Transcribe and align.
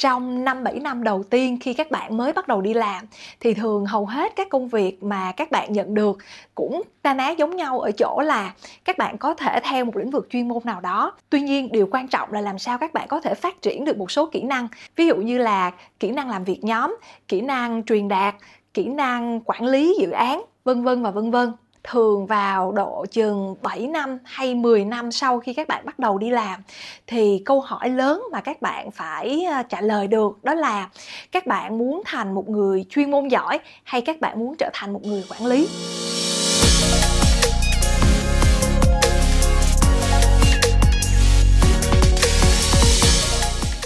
trong 0.00 0.44
năm 0.44 0.64
7 0.64 0.80
năm 0.80 1.02
đầu 1.02 1.22
tiên 1.22 1.58
khi 1.60 1.74
các 1.74 1.90
bạn 1.90 2.16
mới 2.16 2.32
bắt 2.32 2.48
đầu 2.48 2.60
đi 2.60 2.74
làm 2.74 3.04
thì 3.40 3.54
thường 3.54 3.86
hầu 3.86 4.06
hết 4.06 4.32
các 4.36 4.48
công 4.50 4.68
việc 4.68 5.02
mà 5.02 5.32
các 5.32 5.50
bạn 5.50 5.72
nhận 5.72 5.94
được 5.94 6.18
cũng 6.54 6.82
ta 7.02 7.14
ná 7.14 7.30
giống 7.30 7.56
nhau 7.56 7.80
ở 7.80 7.90
chỗ 7.90 8.20
là 8.20 8.54
các 8.84 8.98
bạn 8.98 9.18
có 9.18 9.34
thể 9.34 9.60
theo 9.62 9.84
một 9.84 9.96
lĩnh 9.96 10.10
vực 10.10 10.26
chuyên 10.30 10.48
môn 10.48 10.58
nào 10.64 10.80
đó. 10.80 11.12
Tuy 11.30 11.40
nhiên 11.40 11.72
điều 11.72 11.88
quan 11.90 12.08
trọng 12.08 12.32
là 12.32 12.40
làm 12.40 12.58
sao 12.58 12.78
các 12.78 12.92
bạn 12.92 13.08
có 13.08 13.20
thể 13.20 13.34
phát 13.34 13.62
triển 13.62 13.84
được 13.84 13.98
một 13.98 14.10
số 14.10 14.26
kỹ 14.26 14.42
năng, 14.42 14.68
ví 14.96 15.06
dụ 15.06 15.16
như 15.16 15.38
là 15.38 15.70
kỹ 16.00 16.10
năng 16.10 16.30
làm 16.30 16.44
việc 16.44 16.64
nhóm, 16.64 16.96
kỹ 17.28 17.40
năng 17.40 17.82
truyền 17.84 18.08
đạt, 18.08 18.34
kỹ 18.74 18.84
năng 18.84 19.40
quản 19.40 19.66
lý 19.66 19.96
dự 20.00 20.10
án, 20.10 20.42
vân 20.64 20.84
vân 20.84 21.02
và 21.02 21.10
vân 21.10 21.30
vân 21.30 21.52
thường 21.84 22.26
vào 22.26 22.72
độ 22.72 23.06
chừng 23.10 23.54
7 23.62 23.86
năm 23.86 24.18
hay 24.24 24.54
10 24.54 24.84
năm 24.84 25.12
sau 25.12 25.40
khi 25.40 25.54
các 25.54 25.68
bạn 25.68 25.86
bắt 25.86 25.98
đầu 25.98 26.18
đi 26.18 26.30
làm. 26.30 26.62
Thì 27.06 27.42
câu 27.44 27.60
hỏi 27.60 27.88
lớn 27.88 28.22
mà 28.32 28.40
các 28.40 28.62
bạn 28.62 28.90
phải 28.90 29.44
ờ, 29.44 29.62
trả 29.62 29.80
lời 29.80 30.06
được 30.08 30.44
đó 30.44 30.54
là 30.54 30.90
các 31.32 31.46
bạn 31.46 31.78
muốn 31.78 32.02
thành 32.06 32.34
một 32.34 32.48
người 32.48 32.84
chuyên 32.90 33.10
môn 33.10 33.28
giỏi 33.28 33.58
hay 33.84 34.00
các 34.00 34.20
bạn 34.20 34.38
muốn 34.38 34.54
trở 34.58 34.70
thành 34.72 34.92
một 34.92 35.04
người 35.04 35.24
quản 35.28 35.46
lý? 35.46 35.68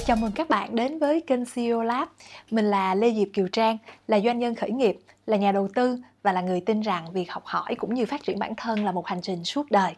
Chào 0.06 0.16
mừng 0.16 0.32
các 0.32 0.48
bạn 0.48 0.76
đến 0.76 0.98
với 0.98 1.20
kênh 1.20 1.46
CEO 1.54 1.82
Lab. 1.82 2.08
Mình 2.50 2.64
là 2.64 2.94
Lê 2.94 3.10
Diệp 3.14 3.28
Kiều 3.32 3.48
Trang, 3.48 3.78
là 4.08 4.20
doanh 4.20 4.38
nhân 4.38 4.54
khởi 4.54 4.70
nghiệp, 4.70 4.98
là 5.26 5.36
nhà 5.36 5.52
đầu 5.52 5.68
tư 5.74 5.98
và 6.22 6.32
là 6.32 6.40
người 6.40 6.60
tin 6.60 6.80
rằng 6.80 7.12
việc 7.12 7.32
học 7.32 7.42
hỏi 7.46 7.74
cũng 7.74 7.94
như 7.94 8.06
phát 8.06 8.22
triển 8.24 8.38
bản 8.38 8.54
thân 8.56 8.84
là 8.84 8.92
một 8.92 9.06
hành 9.06 9.22
trình 9.22 9.44
suốt 9.44 9.70
đời. 9.70 9.94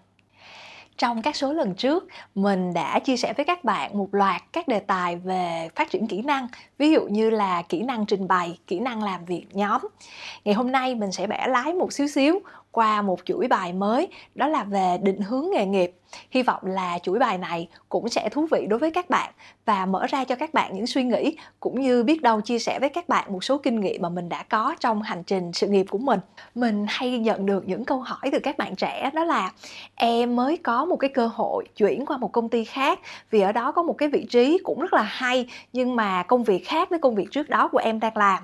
Trong 0.98 1.22
các 1.22 1.36
số 1.36 1.52
lần 1.52 1.74
trước 1.74 2.06
mình 2.34 2.74
đã 2.74 2.98
chia 2.98 3.16
sẻ 3.16 3.32
với 3.36 3.44
các 3.44 3.64
bạn 3.64 3.98
một 3.98 4.08
loạt 4.12 4.42
các 4.52 4.68
đề 4.68 4.80
tài 4.80 5.16
về 5.16 5.68
phát 5.74 5.90
triển 5.90 6.06
kỹ 6.06 6.22
năng 6.22 6.48
ví 6.78 6.92
dụ 6.92 7.00
như 7.06 7.30
là 7.30 7.62
kỹ 7.62 7.82
năng 7.82 8.06
trình 8.06 8.28
bày 8.28 8.58
kỹ 8.66 8.80
năng 8.80 9.02
làm 9.02 9.24
việc 9.24 9.46
nhóm. 9.52 9.80
Ngày 10.44 10.54
hôm 10.54 10.72
nay 10.72 10.94
mình 10.94 11.12
sẽ 11.12 11.26
bẻ 11.26 11.46
lái 11.46 11.72
một 11.72 11.92
xíu 11.92 12.08
xíu 12.08 12.40
qua 12.70 13.02
một 13.02 13.18
chuỗi 13.24 13.48
bài 13.48 13.72
mới 13.72 14.08
đó 14.34 14.46
là 14.46 14.64
về 14.64 14.98
định 15.02 15.20
hướng 15.20 15.50
nghề 15.50 15.66
nghiệp 15.66 15.92
hy 16.30 16.42
vọng 16.42 16.60
là 16.62 16.98
chuỗi 16.98 17.18
bài 17.18 17.38
này 17.38 17.68
cũng 17.88 18.08
sẽ 18.08 18.28
thú 18.28 18.46
vị 18.50 18.66
đối 18.68 18.78
với 18.78 18.90
các 18.90 19.10
bạn 19.10 19.32
và 19.64 19.86
mở 19.86 20.06
ra 20.06 20.24
cho 20.24 20.34
các 20.34 20.54
bạn 20.54 20.74
những 20.74 20.86
suy 20.86 21.02
nghĩ 21.02 21.36
cũng 21.60 21.80
như 21.80 22.02
biết 22.02 22.22
đâu 22.22 22.40
chia 22.40 22.58
sẻ 22.58 22.78
với 22.78 22.88
các 22.88 23.08
bạn 23.08 23.32
một 23.32 23.44
số 23.44 23.58
kinh 23.58 23.80
nghiệm 23.80 24.02
mà 24.02 24.08
mình 24.08 24.28
đã 24.28 24.42
có 24.42 24.74
trong 24.80 25.02
hành 25.02 25.22
trình 25.22 25.52
sự 25.52 25.68
nghiệp 25.68 25.86
của 25.90 25.98
mình. 25.98 26.20
Mình 26.54 26.86
hay 26.88 27.18
nhận 27.18 27.46
được 27.46 27.68
những 27.68 27.84
câu 27.84 28.00
hỏi 28.00 28.30
từ 28.32 28.38
các 28.38 28.58
bạn 28.58 28.76
trẻ, 28.76 29.10
đó 29.14 29.24
là 29.24 29.52
em 29.94 30.36
mới 30.36 30.56
có 30.56 30.84
một 30.84 30.96
cái 30.96 31.10
cơ 31.10 31.26
hội 31.26 31.64
chuyển 31.76 32.06
qua 32.06 32.16
một 32.16 32.32
công 32.32 32.48
ty 32.48 32.64
khác 32.64 33.00
vì 33.30 33.40
ở 33.40 33.52
đó 33.52 33.72
có 33.72 33.82
một 33.82 33.98
cái 33.98 34.08
vị 34.08 34.26
trí 34.30 34.58
cũng 34.64 34.80
rất 34.80 34.92
là 34.92 35.02
hay, 35.02 35.46
nhưng 35.72 35.96
mà 35.96 36.22
công 36.22 36.44
việc 36.44 36.68
khác 36.68 36.90
với 36.90 36.98
công 36.98 37.14
việc 37.14 37.30
trước 37.30 37.48
đó 37.48 37.68
của 37.68 37.78
em 37.78 38.00
đang 38.00 38.16
làm. 38.16 38.42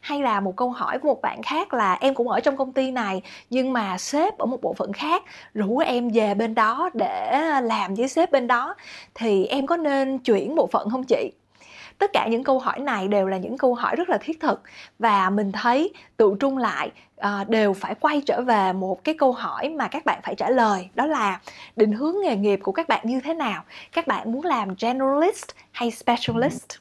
Hay 0.00 0.20
là 0.20 0.40
một 0.40 0.56
câu 0.56 0.70
hỏi 0.70 0.98
của 0.98 1.08
một 1.08 1.22
bạn 1.22 1.42
khác 1.42 1.74
là 1.74 1.94
em 2.00 2.14
cũng 2.14 2.28
ở 2.28 2.40
trong 2.40 2.56
công 2.56 2.72
ty 2.72 2.90
này, 2.90 3.22
nhưng 3.50 3.72
mà 3.72 3.98
sếp 3.98 4.38
ở 4.38 4.46
một 4.46 4.62
bộ 4.62 4.74
phận 4.74 4.92
khác, 4.92 5.22
rủ 5.54 5.78
em 5.78 6.08
về 6.08 6.34
bên 6.34 6.54
đó 6.54 6.90
để 6.94 7.01
để 7.02 7.28
à, 7.28 7.60
làm 7.60 7.94
với 7.94 8.08
sếp 8.08 8.32
bên 8.32 8.46
đó 8.46 8.74
thì 9.14 9.46
em 9.46 9.66
có 9.66 9.76
nên 9.76 10.18
chuyển 10.18 10.54
bộ 10.54 10.66
phận 10.66 10.90
không 10.90 11.04
chị? 11.04 11.32
Tất 11.98 12.12
cả 12.12 12.26
những 12.26 12.44
câu 12.44 12.58
hỏi 12.58 12.78
này 12.78 13.08
đều 13.08 13.26
là 13.26 13.36
những 13.36 13.58
câu 13.58 13.74
hỏi 13.74 13.96
rất 13.96 14.08
là 14.08 14.18
thiết 14.18 14.40
thực 14.40 14.62
và 14.98 15.30
mình 15.30 15.52
thấy 15.52 15.92
tự 16.16 16.34
trung 16.40 16.58
lại 16.58 16.90
à, 17.16 17.44
đều 17.48 17.72
phải 17.72 17.94
quay 17.94 18.22
trở 18.26 18.42
về 18.42 18.72
một 18.72 19.04
cái 19.04 19.14
câu 19.18 19.32
hỏi 19.32 19.68
mà 19.68 19.88
các 19.88 20.04
bạn 20.04 20.20
phải 20.22 20.34
trả 20.34 20.50
lời 20.50 20.88
đó 20.94 21.06
là 21.06 21.40
định 21.76 21.92
hướng 21.92 22.14
nghề 22.22 22.36
nghiệp 22.36 22.60
của 22.62 22.72
các 22.72 22.88
bạn 22.88 23.00
như 23.04 23.20
thế 23.20 23.34
nào? 23.34 23.62
Các 23.92 24.06
bạn 24.06 24.32
muốn 24.32 24.44
làm 24.44 24.68
generalist 24.78 25.44
hay 25.70 25.90
specialist? 25.90 26.78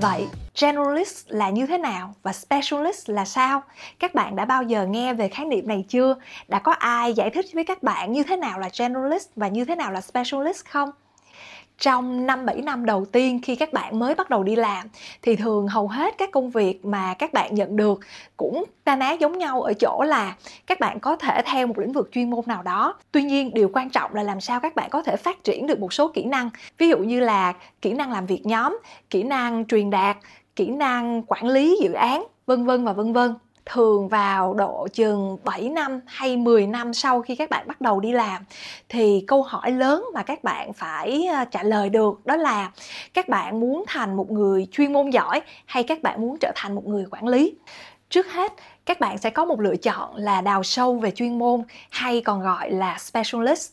Vậy, 0.00 0.26
generalist 0.60 1.26
là 1.28 1.50
như 1.50 1.66
thế 1.66 1.78
nào 1.78 2.14
và 2.22 2.32
specialist 2.32 3.10
là 3.10 3.24
sao? 3.24 3.62
Các 3.98 4.14
bạn 4.14 4.36
đã 4.36 4.44
bao 4.44 4.62
giờ 4.62 4.86
nghe 4.86 5.14
về 5.14 5.28
khái 5.28 5.46
niệm 5.46 5.68
này 5.68 5.84
chưa? 5.88 6.16
Đã 6.48 6.58
có 6.58 6.72
ai 6.72 7.12
giải 7.12 7.30
thích 7.30 7.46
với 7.52 7.64
các 7.64 7.82
bạn 7.82 8.12
như 8.12 8.22
thế 8.22 8.36
nào 8.36 8.58
là 8.58 8.68
generalist 8.78 9.28
và 9.36 9.48
như 9.48 9.64
thế 9.64 9.76
nào 9.76 9.92
là 9.92 10.00
specialist 10.00 10.64
không? 10.64 10.90
Trong 11.80 12.26
năm 12.26 12.46
7 12.46 12.62
năm 12.62 12.84
đầu 12.84 13.04
tiên 13.04 13.40
khi 13.42 13.56
các 13.56 13.72
bạn 13.72 13.98
mới 13.98 14.14
bắt 14.14 14.30
đầu 14.30 14.42
đi 14.42 14.56
làm 14.56 14.86
thì 15.22 15.36
thường 15.36 15.68
hầu 15.68 15.88
hết 15.88 16.14
các 16.18 16.30
công 16.30 16.50
việc 16.50 16.84
mà 16.84 17.14
các 17.14 17.32
bạn 17.32 17.54
nhận 17.54 17.76
được 17.76 18.00
cũng 18.36 18.64
na 18.84 18.96
ná 18.96 19.12
giống 19.12 19.38
nhau 19.38 19.62
ở 19.62 19.72
chỗ 19.72 20.02
là 20.02 20.36
các 20.66 20.80
bạn 20.80 21.00
có 21.00 21.16
thể 21.16 21.42
theo 21.46 21.66
một 21.66 21.78
lĩnh 21.78 21.92
vực 21.92 22.08
chuyên 22.12 22.30
môn 22.30 22.40
nào 22.46 22.62
đó. 22.62 22.94
Tuy 23.12 23.22
nhiên 23.22 23.54
điều 23.54 23.70
quan 23.72 23.90
trọng 23.90 24.14
là 24.14 24.22
làm 24.22 24.40
sao 24.40 24.60
các 24.60 24.74
bạn 24.74 24.90
có 24.90 25.02
thể 25.02 25.16
phát 25.16 25.44
triển 25.44 25.66
được 25.66 25.80
một 25.80 25.92
số 25.92 26.08
kỹ 26.08 26.24
năng, 26.24 26.50
ví 26.78 26.88
dụ 26.88 26.98
như 26.98 27.20
là 27.20 27.52
kỹ 27.82 27.92
năng 27.92 28.12
làm 28.12 28.26
việc 28.26 28.46
nhóm, 28.46 28.78
kỹ 29.10 29.22
năng 29.22 29.66
truyền 29.66 29.90
đạt, 29.90 30.16
kỹ 30.56 30.66
năng 30.66 31.22
quản 31.22 31.46
lý 31.48 31.78
dự 31.82 31.92
án, 31.92 32.26
vân 32.46 32.66
vân 32.66 32.84
và 32.84 32.92
vân 32.92 33.12
vân 33.12 33.34
thường 33.72 34.08
vào 34.08 34.54
độ 34.54 34.88
chừng 34.92 35.36
7 35.44 35.68
năm 35.68 36.00
hay 36.06 36.36
10 36.36 36.66
năm 36.66 36.94
sau 36.94 37.22
khi 37.22 37.36
các 37.36 37.50
bạn 37.50 37.68
bắt 37.68 37.80
đầu 37.80 38.00
đi 38.00 38.12
làm. 38.12 38.44
Thì 38.88 39.24
câu 39.26 39.42
hỏi 39.42 39.70
lớn 39.70 40.04
mà 40.14 40.22
các 40.22 40.44
bạn 40.44 40.72
phải 40.72 41.26
ờ, 41.26 41.44
trả 41.44 41.62
lời 41.62 41.88
được 41.88 42.26
đó 42.26 42.36
là 42.36 42.70
các 43.14 43.28
bạn 43.28 43.60
muốn 43.60 43.84
thành 43.86 44.16
một 44.16 44.30
người 44.30 44.66
chuyên 44.72 44.92
môn 44.92 45.10
giỏi 45.10 45.40
hay 45.66 45.82
các 45.82 46.02
bạn 46.02 46.20
muốn 46.20 46.36
trở 46.40 46.52
thành 46.54 46.74
một 46.74 46.86
người 46.86 47.04
quản 47.10 47.28
lý? 47.28 47.54
Trước 48.10 48.32
hết 48.32 48.52
các 48.90 49.00
bạn 49.00 49.18
sẽ 49.18 49.30
có 49.30 49.44
một 49.44 49.60
lựa 49.60 49.76
chọn 49.76 50.16
là 50.16 50.40
đào 50.40 50.62
sâu 50.62 50.94
về 50.94 51.10
chuyên 51.10 51.38
môn 51.38 51.62
hay 51.90 52.20
còn 52.20 52.42
gọi 52.42 52.70
là 52.70 52.98
specialist. 52.98 53.72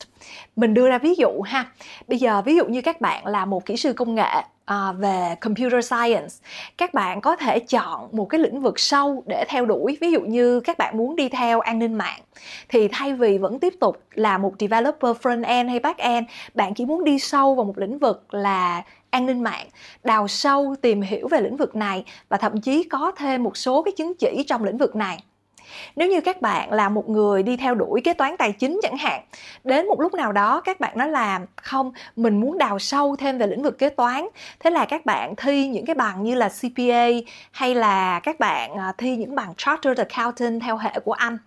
Mình 0.56 0.74
đưa 0.74 0.88
ra 0.88 0.98
ví 0.98 1.14
dụ 1.14 1.40
ha. 1.40 1.66
Bây 2.08 2.18
giờ 2.18 2.42
ví 2.44 2.56
dụ 2.56 2.66
như 2.66 2.82
các 2.82 3.00
bạn 3.00 3.26
là 3.26 3.44
một 3.44 3.66
kỹ 3.66 3.76
sư 3.76 3.92
công 3.92 4.14
nghệ 4.14 4.42
à, 4.64 4.92
về 4.92 5.34
computer 5.40 5.86
science 5.86 6.34
các 6.78 6.94
bạn 6.94 7.20
có 7.20 7.36
thể 7.36 7.58
chọn 7.58 8.08
một 8.12 8.24
cái 8.24 8.40
lĩnh 8.40 8.60
vực 8.60 8.78
sâu 8.78 9.22
để 9.26 9.44
theo 9.48 9.66
đuổi. 9.66 9.98
Ví 10.00 10.12
dụ 10.12 10.20
như 10.20 10.60
các 10.60 10.78
bạn 10.78 10.96
muốn 10.96 11.16
đi 11.16 11.28
theo 11.28 11.60
an 11.60 11.78
ninh 11.78 11.94
mạng 11.94 12.20
thì 12.68 12.88
thay 12.92 13.12
vì 13.12 13.38
vẫn 13.38 13.58
tiếp 13.58 13.74
tục 13.80 14.02
là 14.14 14.38
một 14.38 14.52
developer 14.58 15.16
front 15.16 15.44
end 15.44 15.70
hay 15.70 15.78
back 15.78 15.98
end 15.98 16.26
bạn 16.54 16.74
chỉ 16.74 16.86
muốn 16.86 17.04
đi 17.04 17.18
sâu 17.18 17.54
vào 17.54 17.64
một 17.64 17.78
lĩnh 17.78 17.98
vực 17.98 18.34
là 18.34 18.82
an 19.10 19.26
ninh 19.26 19.42
mạng, 19.42 19.66
đào 20.04 20.28
sâu, 20.28 20.74
tìm 20.82 21.00
hiểu 21.00 21.28
về 21.28 21.40
lĩnh 21.40 21.56
vực 21.56 21.76
này 21.76 22.04
và 22.28 22.36
thậm 22.36 22.60
chí 22.60 22.84
có 22.84 23.12
thêm 23.16 23.42
một 23.42 23.56
số 23.56 23.82
cái 23.82 23.92
chứng 23.92 24.14
chỉ 24.14 24.44
trong 24.46 24.64
lĩnh 24.64 24.78
vực 24.78 24.96
này. 24.96 25.22
Nếu 25.96 26.08
như 26.08 26.20
các 26.20 26.42
bạn 26.42 26.72
là 26.72 26.88
một 26.88 27.08
người 27.08 27.42
đi 27.42 27.56
theo 27.56 27.74
đuổi 27.74 28.00
kế 28.00 28.14
toán 28.14 28.36
tài 28.36 28.52
chính 28.52 28.80
chẳng 28.82 28.96
hạn, 28.96 29.24
đến 29.64 29.86
một 29.86 30.00
lúc 30.00 30.14
nào 30.14 30.32
đó 30.32 30.60
các 30.60 30.80
bạn 30.80 30.98
nói 30.98 31.08
là 31.08 31.40
không, 31.56 31.92
mình 32.16 32.40
muốn 32.40 32.58
đào 32.58 32.78
sâu 32.78 33.16
thêm 33.16 33.38
về 33.38 33.46
lĩnh 33.46 33.62
vực 33.62 33.78
kế 33.78 33.88
toán, 33.88 34.28
thế 34.60 34.70
là 34.70 34.84
các 34.84 35.06
bạn 35.06 35.34
thi 35.36 35.68
những 35.68 35.86
cái 35.86 35.94
bằng 35.94 36.22
như 36.22 36.34
là 36.34 36.48
cpa 36.48 37.28
hay 37.50 37.74
là 37.74 38.20
các 38.20 38.38
bạn 38.38 38.74
à, 38.74 38.92
thi 38.98 39.16
những 39.16 39.34
bằng 39.34 39.54
chartered 39.56 39.98
accountant 39.98 40.62
theo 40.62 40.76
hệ 40.76 40.92
của 41.04 41.12
anh 41.12 41.38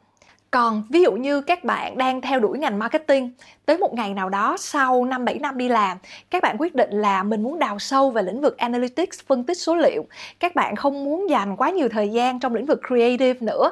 còn 0.51 0.83
ví 0.89 1.01
dụ 1.01 1.11
như 1.11 1.41
các 1.41 1.63
bạn 1.63 1.97
đang 1.97 2.21
theo 2.21 2.39
đuổi 2.39 2.59
ngành 2.59 2.79
marketing, 2.79 3.31
tới 3.65 3.77
một 3.77 3.93
ngày 3.93 4.13
nào 4.13 4.29
đó 4.29 4.55
sau 4.59 5.05
5 5.05 5.25
7 5.25 5.39
năm 5.39 5.57
đi 5.57 5.69
làm, 5.69 5.97
các 6.29 6.43
bạn 6.43 6.55
quyết 6.59 6.75
định 6.75 6.89
là 6.91 7.23
mình 7.23 7.43
muốn 7.43 7.59
đào 7.59 7.79
sâu 7.79 8.09
về 8.09 8.21
lĩnh 8.21 8.41
vực 8.41 8.57
analytics, 8.57 9.19
phân 9.27 9.43
tích 9.43 9.57
số 9.57 9.75
liệu. 9.75 10.05
Các 10.39 10.55
bạn 10.55 10.75
không 10.75 11.03
muốn 11.03 11.29
dành 11.29 11.55
quá 11.55 11.69
nhiều 11.69 11.89
thời 11.89 12.09
gian 12.09 12.39
trong 12.39 12.55
lĩnh 12.55 12.65
vực 12.65 12.81
creative 12.87 13.39
nữa. 13.39 13.71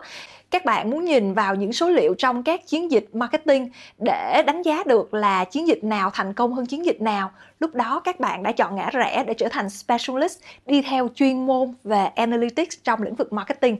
Các 0.52 0.66
bạn 0.66 0.90
muốn 0.90 1.06
nhìn 1.06 1.34
vào 1.34 1.56
những 1.56 1.74
số 1.74 1.90
liệu 1.90 2.14
trong 2.14 2.44
các 2.44 2.68
chiến 2.68 2.92
dịch 2.92 3.10
marketing 3.14 3.70
để 4.06 4.44
đánh 4.48 4.62
giá 4.62 4.84
được 4.86 5.14
là 5.14 5.44
chiến 5.44 5.68
dịch 5.68 5.84
nào 5.84 6.10
thành 6.14 6.34
công 6.34 6.54
hơn 6.54 6.66
chiến 6.66 6.86
dịch 6.86 7.02
nào. 7.02 7.32
Lúc 7.60 7.76
đó 7.76 8.02
các 8.04 8.20
bạn 8.20 8.44
đã 8.44 8.52
chọn 8.52 8.76
ngã 8.76 8.90
rẽ 8.94 9.24
để 9.28 9.34
trở 9.34 9.48
thành 9.52 9.70
specialist 9.70 10.40
đi 10.66 10.82
theo 10.82 11.08
chuyên 11.16 11.46
môn 11.46 11.74
về 11.84 12.06
analytics 12.06 12.78
trong 12.84 13.04
lĩnh 13.04 13.16
vực 13.16 13.34
marketing 13.34 13.78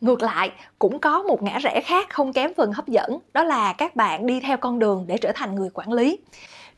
ngược 0.00 0.22
lại, 0.22 0.50
cũng 0.78 0.98
có 0.98 1.22
một 1.22 1.42
ngã 1.42 1.58
rẽ 1.58 1.80
khác 1.84 2.10
không 2.10 2.32
kém 2.32 2.54
phần 2.54 2.72
hấp 2.72 2.88
dẫn, 2.88 3.18
đó 3.32 3.44
là 3.44 3.72
các 3.72 3.96
bạn 3.96 4.26
đi 4.26 4.40
theo 4.40 4.56
con 4.56 4.78
đường 4.78 5.04
để 5.06 5.18
trở 5.18 5.32
thành 5.34 5.54
người 5.54 5.70
quản 5.74 5.92
lý 5.92 6.18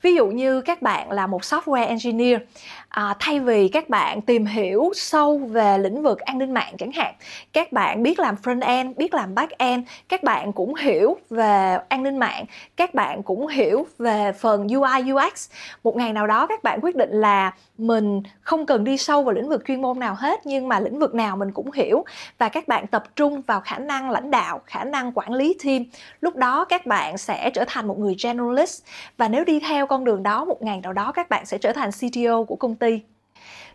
ví 0.02 0.14
dụ 0.14 0.26
như 0.26 0.60
các 0.60 0.82
bạn 0.82 1.12
là 1.12 1.26
một 1.26 1.42
software 1.42 1.86
engineer 1.86 2.40
à, 2.88 3.14
thay 3.20 3.40
vì 3.40 3.68
các 3.68 3.88
bạn 3.88 4.20
tìm 4.20 4.46
hiểu 4.46 4.90
sâu 4.94 5.38
về 5.38 5.78
lĩnh 5.78 6.02
vực 6.02 6.20
an 6.20 6.38
ninh 6.38 6.54
mạng 6.54 6.74
chẳng 6.78 6.92
hạn 6.92 7.14
các 7.52 7.72
bạn 7.72 8.02
biết 8.02 8.18
làm 8.18 8.34
front 8.42 8.62
end 8.62 8.96
biết 8.96 9.14
làm 9.14 9.34
back 9.34 9.58
end 9.58 9.84
các 10.08 10.22
bạn 10.22 10.52
cũng 10.52 10.74
hiểu 10.74 11.16
về 11.30 11.78
an 11.88 12.02
ninh 12.02 12.18
mạng 12.18 12.44
các 12.76 12.94
bạn 12.94 13.22
cũng 13.22 13.46
hiểu 13.46 13.86
về 13.98 14.32
phần 14.32 14.68
UI 14.68 15.12
UX 15.12 15.50
một 15.84 15.96
ngày 15.96 16.12
nào 16.12 16.26
đó 16.26 16.46
các 16.46 16.62
bạn 16.62 16.80
quyết 16.82 16.96
định 16.96 17.10
là 17.10 17.52
mình 17.78 18.22
không 18.40 18.66
cần 18.66 18.84
đi 18.84 18.96
sâu 18.96 19.22
vào 19.22 19.34
lĩnh 19.34 19.48
vực 19.48 19.62
chuyên 19.66 19.82
môn 19.82 19.98
nào 19.98 20.14
hết 20.18 20.46
nhưng 20.46 20.68
mà 20.68 20.80
lĩnh 20.80 20.98
vực 20.98 21.14
nào 21.14 21.36
mình 21.36 21.52
cũng 21.52 21.72
hiểu 21.72 22.04
và 22.38 22.48
các 22.48 22.68
bạn 22.68 22.86
tập 22.86 23.04
trung 23.16 23.42
vào 23.42 23.60
khả 23.60 23.78
năng 23.78 24.10
lãnh 24.10 24.30
đạo 24.30 24.60
khả 24.66 24.84
năng 24.84 25.12
quản 25.12 25.32
lý 25.32 25.56
team. 25.64 25.84
Lúc 26.20 26.36
đó 26.36 26.64
các 26.64 26.86
bạn 26.86 27.18
sẽ 27.18 27.50
trở 27.50 27.64
thành 27.68 27.86
một 27.86 27.98
người 27.98 28.16
generalist 28.22 28.82
và 29.16 29.28
nếu 29.28 29.44
đi 29.44 29.60
theo 29.60 29.86
con 29.88 30.04
đường 30.04 30.22
đó 30.22 30.44
một 30.44 30.62
ngày 30.62 30.80
nào 30.82 30.92
đó 30.92 31.12
các 31.12 31.28
bạn 31.28 31.46
sẽ 31.46 31.58
trở 31.58 31.72
thành 31.72 31.90
CTO 31.90 32.44
của 32.44 32.56
công 32.56 32.74
ty 32.74 33.00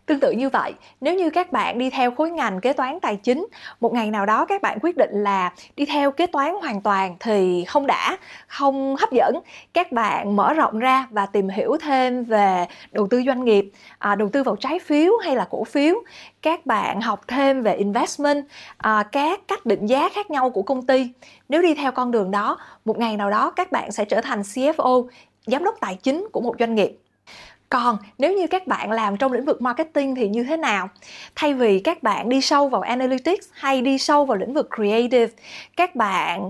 Tương 0.05 0.19
tự 0.19 0.31
như 0.31 0.49
vậy, 0.49 0.73
nếu 1.01 1.15
như 1.15 1.29
các 1.29 1.51
bạn 1.51 1.77
đi 1.77 1.89
theo 1.89 2.11
khối 2.11 2.31
ngành 2.31 2.61
kế 2.61 2.73
toán 2.73 2.99
tài 2.99 3.15
chính, 3.15 3.47
một 3.79 3.93
ngày 3.93 4.11
nào 4.11 4.25
đó 4.25 4.45
các 4.45 4.61
bạn 4.61 4.77
quyết 4.81 4.97
định 4.97 5.09
là 5.13 5.53
đi 5.75 5.85
theo 5.85 6.11
kế 6.11 6.27
toán 6.27 6.53
hoàn 6.61 6.81
toàn 6.81 7.15
thì 7.19 7.65
không 7.65 7.87
đã, 7.87 8.17
không 8.47 8.95
hấp 8.95 9.11
dẫn. 9.11 9.39
Các 9.73 9.91
bạn 9.91 10.35
mở 10.35 10.53
rộng 10.53 10.79
ra 10.79 11.07
và 11.11 11.25
tìm 11.25 11.49
hiểu 11.49 11.77
thêm 11.81 12.23
về 12.23 12.65
đầu 12.91 13.07
tư 13.07 13.23
doanh 13.25 13.45
nghiệp, 13.45 13.71
à, 13.97 14.15
đầu 14.15 14.29
tư 14.29 14.43
vào 14.43 14.55
trái 14.55 14.79
phiếu 14.79 15.11
hay 15.17 15.35
là 15.35 15.47
cổ 15.49 15.63
phiếu. 15.63 15.95
Các 16.41 16.65
bạn 16.65 17.01
học 17.01 17.21
thêm 17.27 17.63
về 17.63 17.75
investment, 17.75 18.45
à, 18.77 19.03
các 19.11 19.39
cách 19.47 19.65
định 19.65 19.85
giá 19.85 20.09
khác 20.09 20.31
nhau 20.31 20.49
của 20.49 20.61
công 20.61 20.85
ty. 20.85 21.09
Nếu 21.49 21.61
đi 21.61 21.75
theo 21.75 21.91
con 21.91 22.11
đường 22.11 22.31
đó, 22.31 22.57
một 22.85 22.97
ngày 22.97 23.17
nào 23.17 23.29
đó 23.29 23.51
các 23.51 23.71
bạn 23.71 23.91
sẽ 23.91 24.05
trở 24.05 24.21
thành 24.21 24.41
CFO, 24.41 25.07
giám 25.45 25.63
đốc 25.63 25.75
tài 25.79 25.95
chính 25.95 26.27
của 26.31 26.41
một 26.41 26.55
doanh 26.59 26.75
nghiệp. 26.75 26.97
Còn 27.69 27.97
nếu 28.17 28.33
như 28.33 28.47
các 28.47 28.67
bạn 28.67 28.91
làm 28.91 29.17
trong 29.17 29.31
lĩnh 29.33 29.45
vực 29.45 29.61
marketing 29.61 30.15
thì 30.15 30.27
như 30.27 30.43
thế 30.43 30.57
nào? 30.57 30.89
Thay 31.35 31.53
vì 31.53 31.79
các 31.79 32.03
bạn 32.03 32.29
đi 32.29 32.41
sâu 32.41 32.69
vào 32.69 32.81
analytics 32.81 33.47
hay 33.51 33.81
đi 33.81 33.97
sâu 33.97 34.25
vào 34.25 34.37
lĩnh 34.37 34.53
vực 34.53 34.69
creative, 34.75 35.33
các 35.77 35.95
bạn 35.95 36.49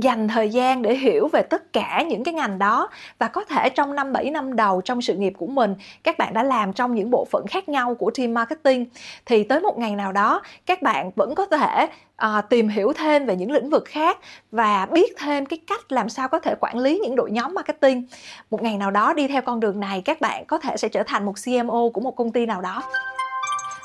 dành 0.00 0.28
thời 0.28 0.50
gian 0.50 0.82
để 0.82 0.94
hiểu 0.94 1.28
về 1.28 1.42
tất 1.42 1.72
cả 1.72 2.04
những 2.08 2.24
cái 2.24 2.34
ngành 2.34 2.58
đó. 2.58 2.88
Và 3.18 3.28
có 3.28 3.44
thể 3.44 3.68
trong 3.68 3.94
năm 3.94 4.12
7 4.12 4.30
năm 4.30 4.56
đầu 4.56 4.80
trong 4.80 5.02
sự 5.02 5.14
nghiệp 5.14 5.32
của 5.38 5.46
mình 5.46 5.74
các 6.04 6.18
bạn 6.18 6.34
đã 6.34 6.42
làm 6.42 6.72
trong 6.72 6.94
những 6.94 7.10
bộ 7.10 7.26
phận 7.30 7.46
khác 7.46 7.68
nhau 7.68 7.94
của 7.94 8.10
team 8.10 8.34
marketing. 8.34 8.86
Thì 9.26 9.44
tới 9.44 9.60
một 9.60 9.78
ngày 9.78 9.96
nào 9.96 10.12
đó 10.12 10.42
các 10.66 10.82
bạn 10.82 11.10
vẫn 11.16 11.34
có 11.34 11.46
thể 11.46 11.88
à, 12.16 12.40
tìm 12.40 12.68
hiểu 12.68 12.92
thêm 12.92 13.26
về 13.26 13.36
những 13.36 13.50
lĩnh 13.50 13.70
vực 13.70 13.84
khác 13.86 14.18
và 14.50 14.86
biết 14.86 15.14
thêm 15.18 15.46
cái 15.46 15.58
cách 15.66 15.92
làm 15.92 16.08
sao 16.08 16.28
có 16.28 16.38
thể 16.38 16.54
quản 16.60 16.78
lý 16.78 16.98
những 16.98 17.16
đội 17.16 17.30
nhóm 17.30 17.54
marketing. 17.54 18.06
Một 18.50 18.62
ngày 18.62 18.78
nào 18.78 18.90
đó 18.90 19.12
đi 19.12 19.28
theo 19.28 19.42
con 19.42 19.60
đường 19.60 19.80
này 19.80 20.02
các 20.04 20.20
bạn 20.20 20.44
có 20.44 20.58
thể 20.58 20.76
sẽ 20.76 20.88
trở 20.88 21.02
thành 21.02 21.26
một 21.26 21.34
CMO 21.44 21.88
của 21.94 22.00
một 22.00 22.16
công 22.16 22.32
ty 22.32 22.46
nào 22.46 22.60
đó. 22.60 22.82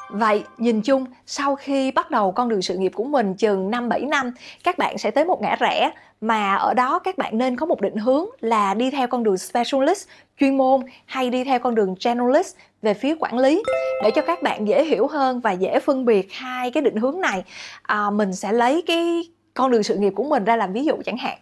Vậy, 0.10 0.44
nhìn 0.58 0.82
chung, 0.82 1.06
sau 1.26 1.56
khi 1.56 1.92
bắt 1.92 2.12
đầu 2.12 2.32
con 2.32 2.50
đường 2.50 2.62
sự 2.62 2.78
nghiệp 2.78 2.92
của 2.96 3.04
mình 3.04 3.34
chừng 3.34 3.72
5-7 3.72 4.10
năm, 4.10 4.32
các 4.64 4.78
bạn 4.78 4.98
sẽ 4.98 5.12
tới 5.12 5.26
một 5.26 5.42
ngã 5.42 5.56
rẽ 5.60 5.92
mà 6.22 6.56
ở 6.56 6.74
đó 6.74 7.00
các 7.00 7.18
bạn 7.18 7.38
nên 7.38 7.56
có 7.56 7.66
một 7.66 7.82
định 7.82 7.96
hướng 7.96 8.26
là 8.40 8.74
đi 8.74 8.92
theo 8.92 9.08
con 9.08 9.24
đường 9.24 9.38
specialist, 9.38 10.08
chuyên 10.40 10.58
môn 10.58 10.82
hay 11.06 11.30
đi 11.30 11.44
theo 11.44 11.60
con 11.60 11.76
đường 11.76 11.96
generalist 12.06 12.56
về 12.82 12.94
phía 12.94 13.16
quản 13.20 13.38
lý 13.38 13.64
để 14.04 14.12
cho 14.16 14.22
các 14.22 14.44
bạn 14.44 14.68
dễ 14.68 14.84
hiểu 14.84 15.08
hơn 15.08 15.40
và 15.40 15.52
dễ 15.52 15.80
phân 15.80 16.06
biệt 16.06 16.34
hai 16.34 16.72
cái 16.72 16.84
định 16.84 16.96
hướng 16.96 17.22
này. 17.22 17.44
À, 17.82 18.10
mình 18.10 18.34
sẽ 18.34 18.52
lấy 18.52 18.84
cái 18.88 19.24
con 19.54 19.72
đường 19.72 19.84
sự 19.84 19.96
nghiệp 19.96 20.14
của 20.16 20.24
mình 20.24 20.44
ra 20.44 20.56
làm 20.56 20.74
ví 20.74 20.86
dụ 20.86 20.96
chẳng 21.06 21.18
hạn 21.18 21.38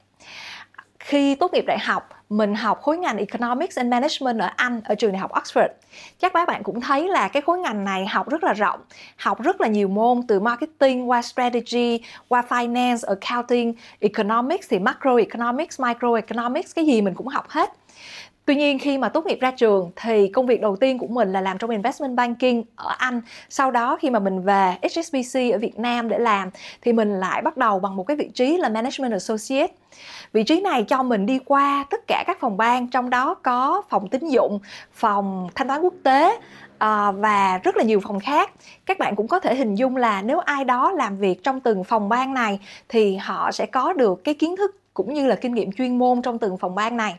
khi 1.16 1.36
tốt 1.36 1.54
nghiệp 1.54 1.66
đại 1.68 1.80
học, 1.80 2.10
mình 2.30 2.56
học 2.56 2.82
khối 2.82 2.98
ngành 2.98 3.18
Economics 3.18 3.78
and 3.78 3.92
Management 3.92 4.40
ở 4.40 4.50
Anh, 4.56 4.82
ở 4.86 4.96
trường 4.96 5.12
đại 5.12 5.20
học 5.20 5.32
Oxford 5.32 5.68
chắc 6.20 6.34
các 6.34 6.48
bạn 6.48 6.64
cũng 6.64 6.82
thấy 6.82 7.08
là 7.08 7.28
cái 7.28 7.42
khối 7.42 7.60
ngành 7.60 7.84
này 7.84 8.06
học 8.06 8.30
rất 8.30 8.44
là 8.44 8.54
rộng, 8.54 8.80
học 9.18 9.42
rất 9.42 9.62
là 9.62 9.68
nhiều 9.68 9.88
môn 9.88 10.22
từ 10.28 10.40
marketing 10.40 11.10
qua 11.10 11.22
strategy, 11.22 12.00
qua 12.28 12.44
finance, 12.50 12.98
accounting, 13.08 13.74
economics 14.00 14.68
thì 14.70 14.80
macroeconomics, 14.80 15.82
microeconomics, 15.82 16.76
cái 16.76 16.86
gì 16.86 17.02
mình 17.02 17.14
cũng 17.14 17.28
học 17.28 17.50
hết 17.50 17.70
Tuy 18.46 18.56
nhiên 18.56 18.80
khi 18.80 18.98
mà 18.98 19.10
tốt 19.10 19.26
nghiệp 19.26 19.38
ra 19.42 19.52
trường 19.52 19.92
thì 19.96 20.28
công 20.28 20.46
việc 20.46 20.62
đầu 20.62 20.76
tiên 20.76 20.98
của 20.98 21.08
mình 21.08 21.32
là 21.32 21.42
làm 21.42 21.58
trong 21.58 21.70
investment 21.70 22.16
banking 22.16 22.62
ở 22.76 22.96
Anh. 22.98 23.22
Sau 23.50 23.72
đó 23.72 23.98
khi 24.02 24.10
mà 24.10 24.20
mình 24.20 24.42
về 24.42 24.76
HSBC 24.84 25.40
ở 25.54 25.58
Việt 25.58 25.80
Nam 25.80 26.10
để 26.10 26.18
làm 26.20 26.50
thì 26.82 26.94
mình 26.94 27.20
lại 27.20 27.42
bắt 27.42 27.58
đầu 27.58 27.80
bằng 27.80 27.96
một 27.96 28.04
cái 28.04 28.18
vị 28.18 28.30
trí 28.34 28.58
là 28.58 28.70
management 28.70 29.12
associate. 29.12 29.74
Vị 30.36 30.44
trí 30.44 30.62
này 30.62 30.84
cho 30.84 31.04
mình 31.04 31.26
đi 31.26 31.40
qua 31.46 31.86
tất 31.90 32.08
cả 32.08 32.24
các 32.28 32.40
phòng 32.40 32.58
ban 32.58 32.88
trong 32.88 33.10
đó 33.10 33.34
có 33.34 33.82
phòng 33.90 34.08
tín 34.08 34.28
dụng, 34.28 34.60
phòng 34.94 35.50
thanh 35.56 35.68
toán 35.68 35.82
quốc 35.82 35.94
tế, 36.04 36.40
À, 36.78 37.12
và 37.12 37.58
rất 37.64 37.78
là 37.78 37.84
nhiều 37.84 38.00
phòng 38.00 38.20
khác. 38.20 38.52
Các 38.86 39.00
bạn 39.00 39.16
cũng 39.16 39.28
có 39.28 39.40
thể 39.40 39.56
hình 39.56 39.76
dung 39.76 39.96
là 39.96 40.22
nếu 40.22 40.40
ai 40.40 40.64
đó 40.64 40.92
làm 40.92 41.18
việc 41.18 41.44
trong 41.44 41.60
từng 41.60 41.84
phòng 41.84 42.10
ban 42.10 42.34
này 42.34 42.60
thì 42.90 43.16
họ 43.16 43.52
sẽ 43.52 43.66
có 43.66 43.94
được 43.94 44.24
cái 44.24 44.34
kiến 44.34 44.56
thức 44.56 44.76
cũng 44.96 45.14
như 45.14 45.28
là 45.28 45.36
kinh 45.36 45.54
nghiệm 45.54 45.72
chuyên 45.72 46.00
môn 46.00 46.22
trong 46.22 46.40
từng 46.40 46.58
phòng 46.58 46.76
ban 46.76 46.98
này. 46.98 47.16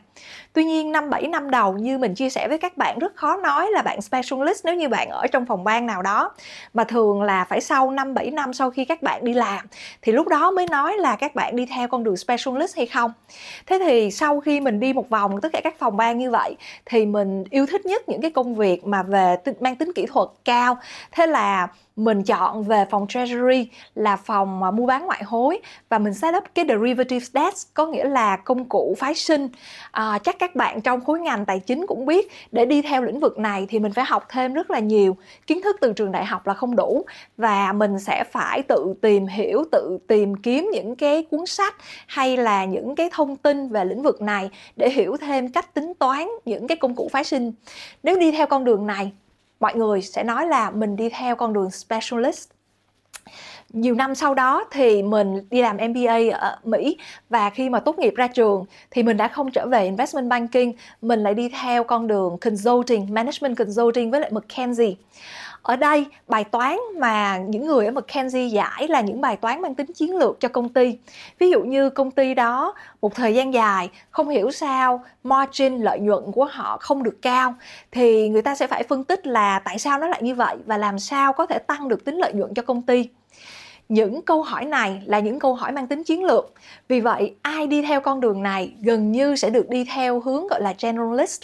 Tuy 0.53 0.63
nhiên, 0.63 0.91
năm 0.91 1.09
7 1.09 1.27
năm 1.27 1.51
đầu, 1.51 1.73
như 1.73 1.97
mình 1.97 2.15
chia 2.15 2.29
sẻ 2.29 2.47
với 2.47 2.57
các 2.57 2.77
bạn, 2.77 2.99
rất 2.99 3.15
khó 3.15 3.37
nói 3.37 3.67
là 3.71 3.81
bạn 3.81 4.01
specialist 4.01 4.65
nếu 4.65 4.75
như 4.75 4.89
bạn 4.89 5.09
ở 5.09 5.27
trong 5.27 5.45
phòng 5.45 5.63
ban 5.63 5.85
nào 5.85 6.01
đó 6.01 6.31
mà 6.73 6.83
thường 6.83 7.21
là 7.21 7.45
phải 7.45 7.61
sau 7.61 7.91
5 7.91 8.13
7 8.13 8.31
năm 8.31 8.53
sau 8.53 8.71
khi 8.71 8.85
các 8.85 9.01
bạn 9.01 9.23
đi 9.23 9.33
làm, 9.33 9.65
thì 10.01 10.11
lúc 10.11 10.27
đó 10.27 10.51
mới 10.51 10.67
nói 10.71 10.97
là 10.97 11.15
các 11.15 11.35
bạn 11.35 11.55
đi 11.55 11.65
theo 11.65 11.87
con 11.87 12.03
đường 12.03 12.17
specialist 12.17 12.77
hay 12.77 12.85
không. 12.85 13.11
Thế 13.65 13.79
thì 13.79 14.11
sau 14.11 14.39
khi 14.39 14.59
mình 14.59 14.79
đi 14.79 14.93
một 14.93 15.09
vòng 15.09 15.41
tất 15.41 15.49
cả 15.53 15.61
các 15.63 15.79
phòng 15.79 15.97
ban 15.97 16.17
như 16.17 16.31
vậy, 16.31 16.55
thì 16.85 17.05
mình 17.05 17.43
yêu 17.49 17.65
thích 17.65 17.85
nhất 17.85 18.09
những 18.09 18.21
cái 18.21 18.31
công 18.31 18.55
việc 18.55 18.87
mà 18.87 19.03
về 19.03 19.35
mang 19.59 19.75
tính 19.75 19.91
kỹ 19.95 20.05
thuật 20.05 20.29
cao. 20.45 20.77
Thế 21.11 21.27
là 21.27 21.67
mình 21.97 22.23
chọn 22.23 22.63
về 22.63 22.85
phòng 22.89 23.07
treasury 23.07 23.69
là 23.95 24.15
phòng 24.15 24.63
à, 24.63 24.71
mua 24.71 24.85
bán 24.85 25.05
ngoại 25.05 25.23
hối 25.23 25.59
và 25.89 25.99
mình 25.99 26.13
set 26.13 26.35
up 26.35 26.43
cái 26.55 26.65
derivatives 26.67 27.31
desk 27.33 27.73
có 27.73 27.85
nghĩa 27.85 28.03
là 28.03 28.37
công 28.37 28.65
cụ 28.65 28.95
phái 28.99 29.13
sinh. 29.13 29.47
À, 29.91 30.19
chắc 30.23 30.39
các 30.39 30.55
bạn 30.55 30.81
trong 30.81 31.05
khối 31.05 31.19
ngành 31.19 31.45
tài 31.45 31.59
chính 31.59 31.87
cũng 31.87 32.05
biết 32.05 32.31
để 32.51 32.65
đi 32.65 32.81
theo 32.81 33.01
lĩnh 33.01 33.19
vực 33.19 33.37
này 33.39 33.65
thì 33.69 33.79
mình 33.79 33.93
phải 33.93 34.05
học 34.05 34.25
thêm 34.29 34.53
rất 34.53 34.71
là 34.71 34.79
nhiều. 34.79 35.17
Kiến 35.47 35.61
thức 35.61 35.75
từ 35.81 35.93
trường 35.93 36.11
đại 36.11 36.25
học 36.25 36.47
là 36.47 36.53
không 36.53 36.75
đủ 36.75 37.05
và 37.37 37.73
mình 37.73 37.99
sẽ 37.99 38.23
phải 38.31 38.61
tự 38.61 38.93
tìm 39.01 39.27
hiểu 39.27 39.63
tự 39.71 39.97
tìm 40.07 40.35
kiếm 40.35 40.69
những 40.73 40.95
cái 40.95 41.23
cuốn 41.31 41.45
sách 41.45 41.75
hay 42.07 42.37
là 42.37 42.65
những 42.65 42.95
cái 42.95 43.09
thông 43.13 43.35
tin 43.35 43.69
về 43.69 43.85
lĩnh 43.85 44.03
vực 44.03 44.21
này 44.21 44.49
để 44.75 44.89
hiểu 44.89 45.17
thêm 45.17 45.51
cách 45.51 45.73
tính 45.73 45.93
toán 45.99 46.27
những 46.45 46.67
cái 46.67 46.77
công 46.77 46.95
cụ 46.95 47.09
phái 47.11 47.23
sinh. 47.23 47.53
Nếu 48.03 48.19
đi 48.19 48.31
theo 48.31 48.47
con 48.47 48.63
đường 48.63 48.87
này 48.87 49.11
mọi 49.59 49.75
người 49.75 50.01
sẽ 50.01 50.23
nói 50.23 50.47
là 50.47 50.71
mình 50.71 50.95
đi 50.95 51.09
theo 51.09 51.35
con 51.35 51.53
đường 51.53 51.71
specialist. 51.71 52.49
Nhiều 53.73 53.95
năm 53.95 54.15
sau 54.15 54.33
đó 54.33 54.63
thì 54.71 55.03
mình 55.03 55.47
đi 55.49 55.61
làm 55.61 55.77
MBA 55.77 56.19
ở 56.33 56.57
Mỹ 56.63 56.97
và 57.29 57.49
khi 57.49 57.69
mà 57.69 57.79
tốt 57.79 57.99
nghiệp 57.99 58.13
ra 58.15 58.27
trường 58.27 58.65
thì 58.91 59.03
mình 59.03 59.17
đã 59.17 59.27
không 59.27 59.51
trở 59.51 59.65
về 59.67 59.85
investment 59.85 60.29
banking, 60.29 60.71
mình 61.01 61.23
lại 61.23 61.33
đi 61.33 61.49
theo 61.49 61.83
con 61.83 62.07
đường 62.07 62.37
consulting, 62.37 63.13
management 63.13 63.57
consulting 63.57 64.11
với 64.11 64.19
lại 64.19 64.31
McKinsey 64.31 64.97
ở 65.67 65.75
đây, 65.75 66.05
bài 66.27 66.43
toán 66.43 66.77
mà 66.97 67.37
những 67.37 67.65
người 67.65 67.85
ở 67.85 67.91
McKinsey 67.91 68.49
giải 68.49 68.87
là 68.87 69.01
những 69.01 69.21
bài 69.21 69.35
toán 69.35 69.61
mang 69.61 69.75
tính 69.75 69.93
chiến 69.93 70.15
lược 70.15 70.39
cho 70.39 70.49
công 70.49 70.69
ty. 70.69 70.97
Ví 71.39 71.49
dụ 71.49 71.61
như 71.63 71.89
công 71.89 72.11
ty 72.11 72.33
đó, 72.33 72.73
một 73.01 73.15
thời 73.15 73.35
gian 73.35 73.53
dài, 73.53 73.89
không 74.11 74.29
hiểu 74.29 74.51
sao 74.51 75.03
margin 75.23 75.77
lợi 75.77 75.99
nhuận 75.99 76.31
của 76.31 76.45
họ 76.45 76.77
không 76.81 77.03
được 77.03 77.21
cao, 77.21 77.55
thì 77.91 78.29
người 78.29 78.41
ta 78.41 78.55
sẽ 78.55 78.67
phải 78.67 78.83
phân 78.83 79.03
tích 79.03 79.27
là 79.27 79.59
tại 79.59 79.79
sao 79.79 79.99
nó 79.99 80.07
lại 80.07 80.23
như 80.23 80.35
vậy 80.35 80.55
và 80.65 80.77
làm 80.77 80.99
sao 80.99 81.33
có 81.33 81.45
thể 81.45 81.59
tăng 81.59 81.87
được 81.87 82.05
tính 82.05 82.15
lợi 82.17 82.33
nhuận 82.33 82.53
cho 82.53 82.61
công 82.61 82.81
ty 82.81 83.09
những 83.89 84.21
câu 84.21 84.41
hỏi 84.41 84.65
này 84.65 85.01
là 85.05 85.19
những 85.19 85.39
câu 85.39 85.55
hỏi 85.55 85.71
mang 85.71 85.87
tính 85.87 86.03
chiến 86.03 86.23
lược. 86.23 86.53
Vì 86.87 86.99
vậy 86.99 87.35
ai 87.41 87.67
đi 87.67 87.81
theo 87.81 88.01
con 88.01 88.19
đường 88.19 88.43
này 88.43 88.73
gần 88.81 89.11
như 89.11 89.35
sẽ 89.35 89.49
được 89.49 89.69
đi 89.69 89.85
theo 89.93 90.19
hướng 90.19 90.47
gọi 90.47 90.61
là 90.61 90.73
generalist. 90.81 91.41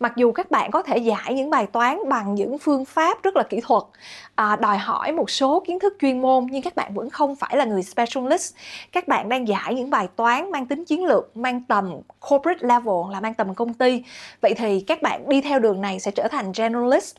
Mặc 0.00 0.12
dù 0.16 0.32
các 0.32 0.50
bạn 0.50 0.70
có 0.70 0.82
thể 0.82 0.98
giải 0.98 1.34
những 1.34 1.50
bài 1.50 1.66
toán 1.66 1.98
bằng 2.08 2.34
những 2.34 2.58
phương 2.58 2.84
pháp 2.84 3.22
rất 3.22 3.36
là 3.36 3.42
kỹ 3.42 3.60
thuật 3.60 3.82
à, 4.34 4.56
đòi 4.56 4.78
hỏi 4.78 5.12
một 5.12 5.30
số 5.30 5.62
kiến 5.66 5.78
thức 5.78 5.96
chuyên 6.00 6.22
môn 6.22 6.46
nhưng 6.50 6.62
các 6.62 6.76
bạn 6.76 6.94
vẫn 6.94 7.10
không 7.10 7.36
phải 7.36 7.56
là 7.56 7.64
người 7.64 7.82
specialist. 7.82 8.54
Các 8.92 9.08
bạn 9.08 9.28
đang 9.28 9.48
giải 9.48 9.74
những 9.74 9.90
bài 9.90 10.08
toán 10.16 10.50
mang 10.50 10.66
tính 10.66 10.84
chiến 10.84 11.04
lược 11.04 11.36
mang 11.36 11.62
tầm 11.68 11.92
corporate 12.20 12.68
level 12.68 13.12
là 13.12 13.20
mang 13.20 13.34
tầm 13.34 13.54
công 13.54 13.74
ty. 13.74 14.02
Vậy 14.40 14.54
thì 14.56 14.80
các 14.80 15.02
bạn 15.02 15.28
đi 15.28 15.40
theo 15.40 15.58
đường 15.58 15.80
này 15.80 16.00
sẽ 16.00 16.10
trở 16.10 16.28
thành 16.28 16.52
generalist 16.56 17.16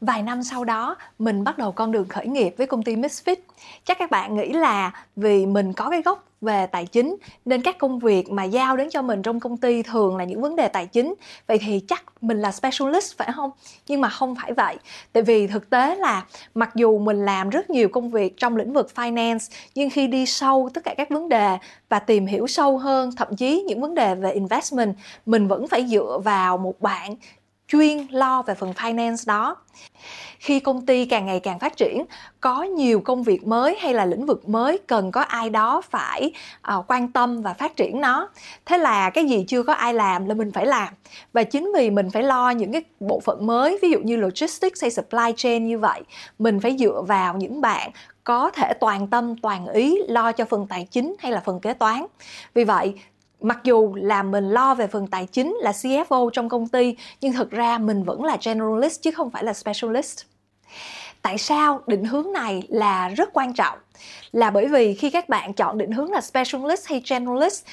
vài 0.00 0.22
năm 0.22 0.42
sau 0.42 0.64
đó, 0.64 0.96
mình 1.18 1.44
bắt 1.44 1.58
đầu 1.58 1.72
con 1.72 1.92
đường 1.92 2.08
khởi 2.08 2.26
nghiệp 2.26 2.54
với 2.58 2.66
công 2.66 2.82
ty 2.82 2.96
Misfit. 2.96 3.36
Chắc 3.84 3.98
các 3.98 4.10
bạn 4.10 4.36
nghĩ 4.36 4.52
là 4.52 4.92
vì 5.16 5.46
mình 5.46 5.72
có 5.72 5.90
cái 5.90 6.02
gốc 6.02 6.24
về 6.40 6.66
tài 6.66 6.86
chính, 6.86 7.16
nên 7.44 7.62
các 7.62 7.78
công 7.78 7.98
việc 7.98 8.30
mà 8.30 8.44
giao 8.44 8.76
đến 8.76 8.88
cho 8.90 9.02
mình 9.02 9.22
trong 9.22 9.40
công 9.40 9.56
ty 9.56 9.82
thường 9.82 10.16
là 10.16 10.24
những 10.24 10.40
vấn 10.40 10.56
đề 10.56 10.68
tài 10.68 10.86
chính. 10.86 11.14
Vậy 11.46 11.58
thì 11.58 11.80
chắc 11.88 12.04
mình 12.20 12.40
là 12.40 12.52
specialist 12.52 13.16
phải 13.16 13.32
không? 13.34 13.50
Nhưng 13.86 14.00
mà 14.00 14.08
không 14.08 14.34
phải 14.42 14.52
vậy. 14.52 14.76
Tại 15.12 15.22
vì 15.22 15.46
thực 15.46 15.70
tế 15.70 15.96
là 15.96 16.24
mặc 16.54 16.70
dù 16.74 16.98
mình 16.98 17.24
làm 17.24 17.50
rất 17.50 17.70
nhiều 17.70 17.88
công 17.88 18.10
việc 18.10 18.36
trong 18.36 18.56
lĩnh 18.56 18.72
vực 18.72 18.90
finance, 18.94 19.52
nhưng 19.74 19.90
khi 19.90 20.06
đi 20.06 20.26
sâu 20.26 20.70
tất 20.74 20.84
cả 20.84 20.94
các 20.96 21.10
vấn 21.10 21.28
đề 21.28 21.58
và 21.88 21.98
tìm 21.98 22.26
hiểu 22.26 22.46
sâu 22.46 22.78
hơn, 22.78 23.10
thậm 23.16 23.36
chí 23.36 23.64
những 23.68 23.80
vấn 23.80 23.94
đề 23.94 24.14
về 24.14 24.32
investment, 24.32 24.94
mình 25.26 25.48
vẫn 25.48 25.68
phải 25.68 25.86
dựa 25.86 26.18
vào 26.24 26.58
một 26.58 26.80
bạn 26.80 27.16
chuyên 27.68 28.06
lo 28.10 28.42
về 28.42 28.54
phần 28.54 28.72
finance 28.72 29.24
đó 29.26 29.56
khi 30.40 30.60
công 30.60 30.86
ty 30.86 31.04
càng 31.04 31.26
ngày 31.26 31.40
càng 31.40 31.58
phát 31.58 31.76
triển 31.76 32.04
có 32.40 32.62
nhiều 32.62 33.00
công 33.00 33.22
việc 33.22 33.46
mới 33.46 33.76
hay 33.80 33.94
là 33.94 34.04
lĩnh 34.04 34.26
vực 34.26 34.48
mới 34.48 34.78
cần 34.86 35.10
có 35.10 35.20
ai 35.20 35.50
đó 35.50 35.80
phải 35.90 36.32
uh, 36.74 36.84
quan 36.88 37.12
tâm 37.12 37.42
và 37.42 37.54
phát 37.54 37.76
triển 37.76 38.00
nó. 38.00 38.28
Thế 38.66 38.78
là 38.78 39.10
cái 39.10 39.24
gì 39.24 39.44
chưa 39.48 39.62
có 39.62 39.72
ai 39.72 39.94
làm 39.94 40.26
là 40.26 40.34
mình 40.34 40.52
phải 40.52 40.66
làm. 40.66 40.88
Và 41.32 41.42
chính 41.42 41.72
vì 41.76 41.90
mình 41.90 42.10
phải 42.10 42.22
lo 42.22 42.50
những 42.50 42.72
cái 42.72 42.82
bộ 43.00 43.20
phận 43.20 43.46
mới 43.46 43.78
ví 43.82 43.90
dụ 43.90 43.98
như 43.98 44.16
logistics 44.16 44.82
hay 44.82 44.90
supply 44.90 45.32
chain 45.36 45.66
như 45.66 45.78
vậy 45.78 46.00
mình 46.38 46.60
phải 46.60 46.76
dựa 46.78 47.02
vào 47.06 47.34
những 47.36 47.60
bạn 47.60 47.90
có 48.24 48.50
thể 48.50 48.72
toàn 48.80 49.06
tâm 49.06 49.36
toàn 49.36 49.66
ý 49.66 49.98
lo 50.08 50.32
cho 50.32 50.44
phần 50.44 50.66
tài 50.66 50.86
chính 50.90 51.14
hay 51.18 51.32
là 51.32 51.42
phần 51.44 51.60
kế 51.60 51.74
toán. 51.74 52.06
Vì 52.54 52.64
vậy 52.64 52.94
mặc 53.40 53.58
dù 53.64 53.94
là 53.94 54.22
mình 54.22 54.50
lo 54.50 54.74
về 54.74 54.86
phần 54.86 55.06
tài 55.06 55.26
chính, 55.26 55.56
là 55.60 55.70
CFO 55.72 56.30
trong 56.30 56.48
công 56.48 56.68
ty, 56.68 56.96
nhưng 57.20 57.32
thực 57.32 57.50
ra 57.50 57.78
mình 57.78 58.02
vẫn 58.02 58.24
là 58.24 58.36
generalist 58.44 59.02
chứ 59.02 59.10
không 59.10 59.30
phải 59.30 59.44
là 59.44 59.52
specialist. 59.52 60.24
Tại 61.22 61.38
sao 61.38 61.82
định 61.86 62.04
hướng 62.04 62.32
này 62.32 62.62
là 62.68 63.08
rất 63.08 63.30
quan 63.32 63.52
trọng? 63.52 63.78
Là 64.32 64.50
bởi 64.50 64.68
vì 64.68 64.94
khi 64.94 65.10
các 65.10 65.28
bạn 65.28 65.52
chọn 65.52 65.78
định 65.78 65.92
hướng 65.92 66.10
là 66.10 66.20
specialist 66.20 66.86
hay 66.88 67.02
generalist, 67.10 67.64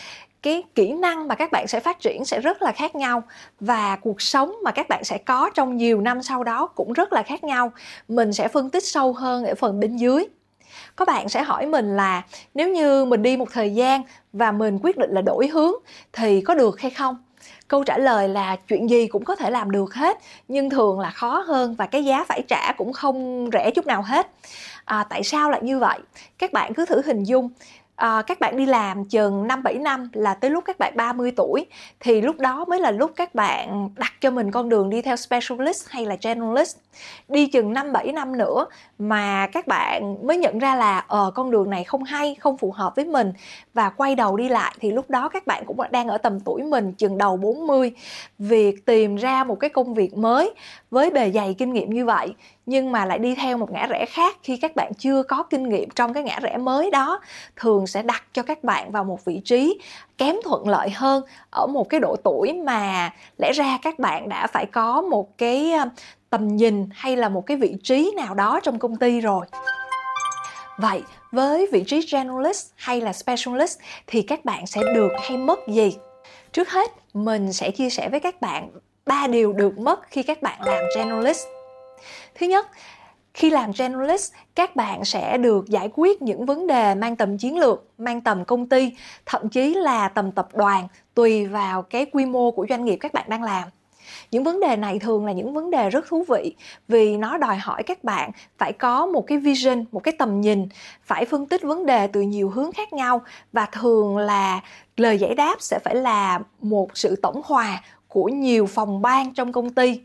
cái 0.42 0.64
kỹ 0.76 0.92
năng 0.92 1.28
mà 1.28 1.36
các 1.36 1.52
bạn 1.52 1.68
sẽ 1.68 1.80
phát 1.80 2.00
triển 2.00 2.26
sẽ 2.26 2.40
rất 2.40 2.62
là 2.62 2.72
khác 2.72 2.96
nhau 2.96 3.24
và 3.60 3.96
cuộc 3.96 4.22
sống 4.22 4.56
mà 4.64 4.72
các 4.72 4.90
bạn 4.90 5.04
sẽ 5.04 5.18
có 5.18 5.50
trong 5.54 5.78
nhiều 5.78 6.02
năm 6.02 6.24
sau 6.24 6.44
đó 6.44 6.68
cũng 6.68 6.94
rất 6.94 7.14
là 7.14 7.24
khác 7.24 7.44
nhau. 7.44 7.72
Mình 8.08 8.34
sẽ 8.34 8.48
phân 8.48 8.70
tích 8.70 8.84
sâu 8.84 9.14
hơn 9.14 9.46
ở 9.46 9.56
phần 9.56 9.80
bên 9.80 9.98
dưới 9.98 10.26
có 10.96 11.06
bạn 11.06 11.30
sẽ 11.30 11.44
hỏi 11.44 11.66
mình 11.66 11.96
là 11.96 12.22
nếu 12.54 12.70
như 12.70 13.06
mình 13.06 13.22
đi 13.22 13.38
một 13.38 13.48
thời 13.52 13.74
gian 13.74 14.04
và 14.34 14.52
mình 14.52 14.80
quyết 14.84 14.98
định 14.98 15.12
là 15.12 15.22
đổi 15.22 15.48
hướng 15.48 15.74
thì 16.14 16.42
có 16.42 16.56
được 16.56 16.80
hay 16.80 16.92
không? 16.92 17.18
Câu 17.68 17.84
trả 17.84 17.98
lời 17.98 18.30
là 18.30 18.56
chuyện 18.56 18.90
gì 18.90 19.08
cũng 19.08 19.24
có 19.24 19.36
thể 19.36 19.50
làm 19.50 19.72
được 19.72 19.94
hết 19.94 20.18
nhưng 20.48 20.70
thường 20.70 21.00
là 21.00 21.10
khó 21.10 21.40
hơn 21.40 21.76
và 21.76 21.88
cái 21.88 22.06
giá 22.06 22.24
phải 22.24 22.42
trả 22.48 22.72
cũng 22.78 22.94
không 22.94 23.50
rẻ 23.54 23.72
chút 23.72 23.86
nào 23.86 24.02
hết. 24.02 24.32
À, 24.86 25.06
tại 25.10 25.24
sao 25.24 25.50
lại 25.50 25.62
như 25.64 25.80
vậy? 25.80 26.00
Các 26.38 26.54
bạn 26.54 26.74
cứ 26.74 26.86
thử 26.86 27.02
hình 27.06 27.24
dung 27.24 27.50
à, 27.98 28.22
các 28.28 28.40
bạn 28.40 28.58
đi 28.58 28.66
làm 28.66 29.06
chừng 29.06 29.48
5 29.48 29.64
7 29.64 29.74
năm 29.74 30.10
là 30.14 30.34
tới 30.34 30.52
lúc 30.52 30.64
các 30.66 30.80
bạn 30.80 30.94
30 30.96 31.32
tuổi 31.36 31.66
thì 32.00 32.22
lúc 32.22 32.40
đó 32.40 32.66
mới 32.66 32.80
là 32.80 32.92
lúc 32.92 33.12
các 33.16 33.36
bạn 33.36 33.90
đặt 33.96 34.14
cho 34.22 34.32
mình 34.32 34.52
con 34.52 34.70
đường 34.70 34.90
đi 34.90 35.02
theo 35.02 35.16
specialist 35.16 35.88
hay 35.90 36.06
là 36.06 36.16
generalist. 36.22 36.78
Đi 37.28 37.48
chừng 37.48 37.74
5 37.74 37.94
7 37.94 38.12
năm 38.12 38.38
nữa 38.38 38.66
mà 39.00 39.48
các 39.48 39.68
bạn 39.68 40.28
mới 40.28 40.38
nhận 40.38 40.60
ra 40.60 40.76
là 40.76 41.00
ờ 41.08 41.32
con 41.36 41.52
đường 41.52 41.70
này 41.70 41.84
không 41.84 42.04
hay, 42.04 42.36
không 42.36 42.58
phù 42.58 42.72
hợp 42.72 42.96
với 42.96 43.06
mình 43.06 43.34
và 43.74 43.90
quay 43.90 44.16
đầu 44.16 44.38
đi 44.38 44.50
lại 44.50 44.76
thì 44.80 44.92
lúc 44.92 45.10
đó 45.10 45.30
các 45.30 45.48
bạn 45.48 45.64
cũng 45.66 45.78
đang 45.92 46.08
ở 46.08 46.18
tầm 46.18 46.40
tuổi 46.40 46.64
mình 46.64 46.94
chừng 46.94 47.18
đầu 47.18 47.38
40. 47.38 47.92
Việc 48.40 48.86
tìm 48.86 49.16
ra 49.16 49.44
một 49.44 49.56
cái 49.56 49.70
công 49.70 49.94
việc 49.94 50.18
mới 50.18 50.54
với 50.92 51.10
bề 51.10 51.32
dày 51.32 51.56
kinh 51.58 51.74
nghiệm 51.74 51.90
như 51.90 52.06
vậy, 52.06 52.34
nhưng 52.66 52.92
mà 52.92 53.06
lại 53.06 53.20
đi 53.20 53.36
theo 53.36 53.58
một 53.58 53.72
ngã 53.72 53.88
rẽ 53.90 54.06
khác 54.06 54.38
khi 54.44 54.58
các 54.58 54.76
bạn 54.76 54.92
chưa 54.94 55.24
có 55.24 55.44
kinh 55.44 55.70
nghiệm 55.70 55.90
trong 55.90 56.14
cái 56.14 56.24
ngã 56.24 56.40
rẽ 56.42 56.58
mới 56.58 56.92
đó, 56.92 57.20
thường 57.56 57.88
sẽ 57.88 58.04
đặt 58.04 58.24
cho 58.34 58.44
các 58.44 58.64
bạn 58.64 58.92
vào 58.92 59.04
một 59.04 59.26
vị 59.26 59.42
trí 59.46 59.80
kém 60.18 60.36
thuận 60.44 60.68
lợi 60.68 60.90
hơn 60.90 61.24
ở 61.50 61.68
một 61.68 61.90
cái 61.90 62.00
độ 62.00 62.16
tuổi 62.24 62.54
mà 62.54 63.14
lẽ 63.38 63.52
ra 63.52 63.78
các 63.82 64.00
bạn 64.00 64.30
đã 64.30 64.48
phải 64.48 64.66
có 64.66 65.02
một 65.02 65.38
cái 65.38 65.72
ờ, 65.72 65.90
tầm 66.30 66.48
nhìn 66.48 66.90
hay 66.92 67.16
là 67.16 67.30
một 67.30 67.46
cái 67.46 67.58
vị 67.58 67.76
trí 67.84 68.14
nào 68.16 68.34
đó 68.34 68.60
trong 68.64 68.80
công 68.80 68.96
ty 68.96 69.22
rồi. 69.22 69.46
Vậy 70.78 71.02
với 71.32 71.68
vị 71.72 71.84
trí 71.88 72.08
generalist 72.12 72.72
hay 72.76 73.02
là 73.02 73.14
specialist 73.14 73.80
thì 74.08 74.22
các 74.22 74.46
bạn 74.46 74.68
sẽ 74.68 74.82
được 74.96 75.12
hay 75.22 75.38
mất 75.38 75.60
gì? 75.68 75.98
Trước 76.52 76.70
hết, 76.70 76.92
mình 77.14 77.54
sẽ 77.54 77.72
chia 77.72 77.90
sẻ 77.90 78.10
với 78.10 78.20
các 78.20 78.42
bạn 78.42 78.70
ba 79.08 79.28
điều 79.28 79.54
được 79.54 79.78
mất 79.78 80.00
khi 80.12 80.24
các 80.24 80.42
bạn 80.42 80.62
làm 80.62 80.84
generalist. 80.96 81.48
Thứ 82.36 82.46
nhất, 82.46 82.68
khi 83.34 83.50
làm 83.50 83.72
generalist, 83.78 84.34
các 84.56 84.76
bạn 84.76 85.06
sẽ 85.06 85.38
được 85.38 85.70
giải 85.70 85.90
quyết 85.94 86.22
những 86.22 86.46
vấn 86.46 86.68
đề 86.68 86.96
mang 86.96 87.16
tầm 87.16 87.38
chiến 87.38 87.58
lược, 87.58 87.86
mang 87.98 88.22
tầm 88.22 88.46
công 88.46 88.70
ty, 88.70 88.92
thậm 89.26 89.50
chí 89.50 89.74
là 89.74 90.08
tầm 90.08 90.32
tập 90.32 90.48
đoàn, 90.54 90.88
tùy 91.14 91.46
vào 91.46 91.82
cái 91.82 92.06
quy 92.06 92.26
mô 92.26 92.52
của 92.52 92.66
doanh 92.70 92.86
nghiệp 92.86 92.98
các 92.98 93.14
bạn 93.14 93.26
đang 93.30 93.44
làm. 93.44 93.64
Những 94.32 94.44
vấn 94.44 94.60
đề 94.60 94.76
này 94.76 95.00
thường 95.00 95.26
là 95.26 95.32
những 95.32 95.54
vấn 95.54 95.72
đề 95.72 95.90
rất 95.90 96.08
thú 96.08 96.26
vị 96.30 96.56
vì 96.88 97.18
nó 97.18 97.38
đòi 97.38 97.58
hỏi 97.58 97.84
các 97.84 98.04
bạn 98.04 98.32
phải 98.58 98.74
có 98.74 99.06
một 99.06 99.28
cái 99.28 99.38
vision, 99.38 99.86
một 99.92 100.00
cái 100.00 100.14
tầm 100.20 100.42
nhìn, 100.42 100.68
phải 101.04 101.26
phân 101.26 101.46
tích 101.46 101.62
vấn 101.62 101.86
đề 101.86 102.08
từ 102.08 102.22
nhiều 102.22 102.50
hướng 102.50 102.72
khác 102.72 102.94
nhau 102.94 103.22
và 103.54 103.66
thường 103.66 104.18
là 104.18 104.62
lời 104.98 105.18
giải 105.18 105.36
đáp 105.36 105.56
sẽ 105.60 105.80
phải 105.84 105.96
là 105.96 106.40
một 106.62 106.98
sự 106.98 107.16
tổng 107.16 107.42
hòa 107.46 107.84
của 108.18 108.30
nhiều 108.30 108.66
phòng 108.66 109.02
ban 109.02 109.34
trong 109.34 109.52
công 109.52 109.70
ty. 109.70 110.00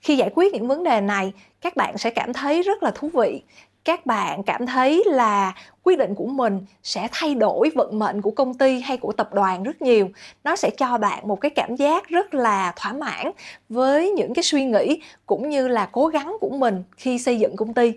Khi 0.00 0.16
giải 0.16 0.30
quyết 0.34 0.52
những 0.54 0.68
vấn 0.68 0.84
đề 0.84 1.00
này, 1.00 1.32
các 1.60 1.76
bạn 1.76 1.98
sẽ 1.98 2.10
cảm 2.10 2.32
thấy 2.32 2.62
rất 2.62 2.82
là 2.82 2.90
thú 2.94 3.10
vị. 3.14 3.42
Các 3.84 4.06
bạn 4.06 4.42
cảm 4.42 4.66
thấy 4.66 5.02
là 5.06 5.54
quyết 5.82 5.98
định 5.98 6.14
của 6.14 6.26
mình 6.26 6.60
sẽ 6.82 7.08
thay 7.12 7.34
đổi 7.34 7.70
vận 7.74 7.98
mệnh 7.98 8.22
của 8.22 8.30
công 8.30 8.54
ty 8.54 8.80
hay 8.80 8.96
của 8.96 9.12
tập 9.12 9.34
đoàn 9.34 9.62
rất 9.62 9.82
nhiều. 9.82 10.08
Nó 10.44 10.56
sẽ 10.56 10.70
cho 10.70 10.98
bạn 10.98 11.28
một 11.28 11.40
cái 11.40 11.50
cảm 11.50 11.76
giác 11.76 12.08
rất 12.08 12.34
là 12.34 12.72
thỏa 12.76 12.92
mãn 12.92 13.30
với 13.68 14.10
những 14.10 14.34
cái 14.34 14.42
suy 14.42 14.64
nghĩ 14.64 15.00
cũng 15.26 15.48
như 15.48 15.68
là 15.68 15.88
cố 15.92 16.06
gắng 16.06 16.36
của 16.40 16.50
mình 16.50 16.82
khi 16.96 17.18
xây 17.18 17.38
dựng 17.38 17.56
công 17.56 17.74
ty 17.74 17.92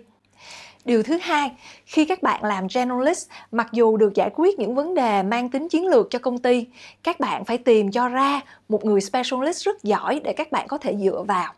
điều 0.86 1.02
thứ 1.02 1.18
hai, 1.22 1.52
khi 1.86 2.04
các 2.04 2.22
bạn 2.22 2.44
làm 2.44 2.66
generalist 2.74 3.28
mặc 3.52 3.68
dù 3.72 3.96
được 3.96 4.14
giải 4.14 4.30
quyết 4.34 4.58
những 4.58 4.74
vấn 4.74 4.94
đề 4.94 5.22
mang 5.22 5.48
tính 5.48 5.68
chiến 5.68 5.86
lược 5.86 6.10
cho 6.10 6.18
công 6.18 6.38
ty, 6.38 6.66
các 7.02 7.20
bạn 7.20 7.44
phải 7.44 7.58
tìm 7.58 7.90
cho 7.90 8.08
ra 8.08 8.40
một 8.68 8.84
người 8.84 9.00
specialist 9.00 9.64
rất 9.64 9.82
giỏi 9.82 10.20
để 10.24 10.32
các 10.32 10.52
bạn 10.52 10.68
có 10.68 10.78
thể 10.78 10.96
dựa 10.96 11.24
vào. 11.28 11.52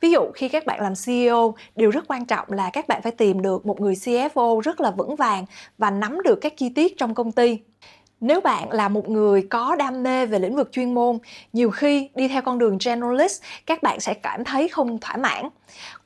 Ví 0.00 0.10
dụ, 0.10 0.20
khi 0.34 0.48
các 0.48 0.66
bạn 0.66 0.80
làm 0.80 0.92
ceo 1.06 1.54
điều 1.76 1.90
rất 1.90 2.04
quan 2.08 2.26
trọng 2.26 2.52
là 2.52 2.70
các 2.72 2.88
bạn 2.88 3.02
phải 3.02 3.12
tìm 3.12 3.42
được 3.42 3.66
một 3.66 3.80
người 3.80 3.94
cfo 3.94 4.60
rất 4.60 4.80
là 4.80 4.90
vững 4.90 5.16
vàng 5.16 5.44
và 5.78 5.90
nắm 5.90 6.22
được 6.24 6.38
các 6.40 6.56
chi 6.56 6.68
tiết 6.68 6.98
trong 6.98 7.14
công 7.14 7.32
ty 7.32 7.58
nếu 8.20 8.40
bạn 8.40 8.72
là 8.72 8.88
một 8.88 9.08
người 9.08 9.46
có 9.50 9.76
đam 9.76 10.02
mê 10.02 10.26
về 10.26 10.38
lĩnh 10.38 10.56
vực 10.56 10.72
chuyên 10.72 10.94
môn 10.94 11.18
nhiều 11.52 11.70
khi 11.70 12.08
đi 12.14 12.28
theo 12.28 12.42
con 12.42 12.58
đường 12.58 12.78
generalist 12.84 13.42
các 13.66 13.82
bạn 13.82 14.00
sẽ 14.00 14.14
cảm 14.14 14.44
thấy 14.44 14.68
không 14.68 14.98
thỏa 14.98 15.16
mãn. 15.16 15.48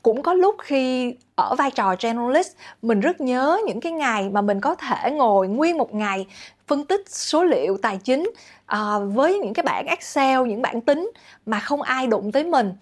Cũng 0.02 0.22
có 0.22 0.34
lúc 0.34 0.56
khi 0.62 1.14
ở 1.34 1.54
vai 1.54 1.70
trò 1.70 1.94
generalist 2.00 2.56
mình 2.82 3.00
rất 3.00 3.20
nhớ 3.20 3.58
những 3.66 3.80
cái 3.80 3.92
ngày 3.92 4.28
mà 4.28 4.40
mình 4.40 4.60
có 4.60 4.74
thể 4.74 5.10
ngồi 5.10 5.48
nguyên 5.48 5.78
một 5.78 5.94
ngày 5.94 6.26
phân 6.66 6.84
tích 6.84 7.04
số 7.08 7.44
liệu 7.44 7.76
tài 7.82 7.98
chính 8.04 8.30
uh, 8.72 8.78
với 9.14 9.38
những 9.38 9.54
cái 9.54 9.64
bảng 9.64 9.86
excel 9.86 10.46
những 10.46 10.62
bảng 10.62 10.80
tính 10.80 11.10
mà 11.46 11.60
không 11.60 11.82
ai 11.82 12.06
đụng 12.06 12.32
tới 12.32 12.44
mình 12.44 12.72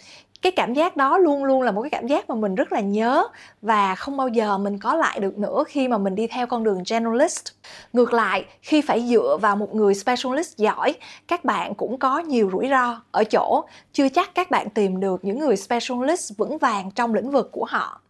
cái 0.43 0.53
cảm 0.53 0.75
giác 0.75 0.97
đó 0.97 1.19
luôn 1.19 1.45
luôn 1.45 1.63
là 1.63 1.71
một 1.71 1.83
cái 1.83 1.91
cảm 1.91 2.07
giác 2.07 2.31
mà 2.31 2.35
mình 2.35 2.55
rất 2.55 2.73
là 2.73 2.81
nhớ 2.81 3.25
và 3.63 3.95
không 3.95 4.17
bao 4.17 4.29
giờ 4.29 4.59
mình 4.59 4.79
có 4.79 4.95
lại 4.95 5.21
được 5.21 5.39
nữa 5.39 5.65
khi 5.69 5.89
mà 5.89 5.99
mình 5.99 6.15
đi 6.15 6.27
theo 6.27 6.47
con 6.47 6.65
đường 6.65 6.83
generalist. 6.91 7.45
Ngược 7.93 8.13
lại 8.13 8.45
khi 8.63 8.81
phải 8.81 9.07
dựa 9.09 9.39
vào 9.41 9.57
một 9.57 9.75
người 9.75 9.95
specialist 9.95 10.57
giỏi 10.57 10.95
các 11.29 11.45
bạn 11.45 11.75
cũng 11.75 11.99
có 11.99 12.19
nhiều 12.19 12.51
rủi 12.53 12.69
ro 12.71 13.03
ở 13.11 13.25
chỗ 13.25 13.65
chưa 13.93 14.09
chắc 14.09 14.35
các 14.35 14.51
bạn 14.51 14.71
tìm 14.71 15.01
được 15.01 15.25
những 15.25 15.39
người 15.39 15.57
specialist 15.57 16.33
vững 16.37 16.59
vàng 16.59 16.91
trong 16.91 17.15
lĩnh 17.15 17.31
vực 17.31 17.49
của 17.53 17.65
họ. 17.65 18.01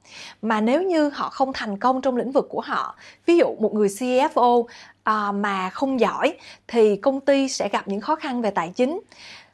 Mà 0.43 0.61
nếu 0.61 0.83
như 0.83 1.09
họ 1.09 1.29
không 1.29 1.53
thành 1.53 1.79
công 1.79 2.01
trong 2.01 2.17
lĩnh 2.17 2.33
vực 2.33 2.47
của 2.51 2.61
họ 2.61 2.95
ví 3.27 3.37
dụ 3.37 3.57
một 3.59 3.75
người 3.75 3.89
cfo 3.89 4.65
à, 5.05 5.15
ờ, 5.15 5.33
mà 5.33 5.71
không 5.71 6.01
giỏi 6.01 6.35
thì 6.69 6.97
công 6.97 7.21
ty 7.21 7.49
sẽ 7.49 7.69
gặp 7.69 7.89
những 7.89 8.01
khó 8.01 8.17
khăn 8.17 8.43
về 8.43 8.51
tài 8.51 8.69
chính 8.69 9.01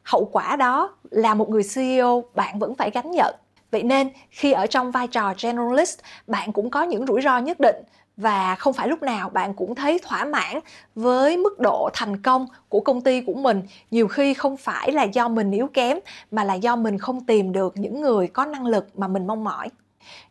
hậu 0.07 0.29
quả 0.33 0.57
đó 0.57 0.97
là 1.11 1.35
một 1.35 1.51
người 1.51 1.63
CEO 1.75 2.25
bạn 2.35 2.59
vẫn 2.59 2.75
phải 2.75 2.91
gánh 2.91 3.11
nhận. 3.11 3.35
Vậy 3.71 3.83
nên 3.83 4.11
khi 4.31 4.53
ở 4.53 4.67
trong 4.67 4.91
vai 4.91 5.09
trò 5.09 5.35
generalist, 5.43 5.99
bạn 6.27 6.53
cũng 6.53 6.71
có 6.71 6.83
những 6.83 7.07
rủi 7.07 7.23
ro 7.23 7.39
nhất 7.39 7.61
định. 7.61 7.77
Và 8.17 8.55
không 8.55 8.73
phải 8.73 8.89
lúc 8.89 9.03
nào 9.03 9.29
bạn 9.29 9.55
cũng 9.55 9.75
thấy 9.75 9.99
thỏa 10.03 10.25
mãn 10.25 10.61
với 10.95 11.37
mức 11.37 11.59
độ 11.59 11.91
thành 11.95 12.23
công 12.23 12.47
của 12.69 12.81
công 12.81 13.01
ty 13.01 13.21
của 13.21 13.35
mình. 13.35 13.63
Nhiều 13.91 14.09
khi 14.09 14.35
không 14.35 14.57
phải 14.57 14.93
là 14.93 15.03
do 15.03 15.29
mình 15.29 15.51
yếu 15.51 15.67
kém 15.67 15.99
mà 16.31 16.45
là 16.45 16.55
do 16.55 16.77
mình 16.77 16.99
không 16.99 17.25
tìm 17.25 17.53
được 17.53 17.75
những 17.77 18.01
người 18.01 18.27
có 18.27 18.45
năng 18.45 18.67
lực 18.67 18.99
mà 18.99 19.09
mình 19.09 19.27
mong 19.27 19.45
mỏi. 19.45 19.69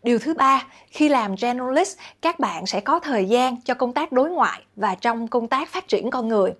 Điều 0.03 0.19
thứ 0.19 0.33
ba 0.33 0.65
khi 0.87 1.09
làm 1.09 1.35
generalist 1.41 1.97
các 2.21 2.39
bạn 2.39 2.65
sẽ 2.65 2.79
có 2.79 2.99
thời 2.99 3.25
gian 3.25 3.61
cho 3.61 3.73
công 3.73 3.93
tác 3.93 4.11
đối 4.11 4.29
ngoại 4.29 4.61
và 4.75 4.95
trong 4.95 5.27
công 5.27 5.47
tác 5.47 5.69
phát 5.69 5.87
triển 5.87 6.09
con 6.09 6.27
người 6.27 6.53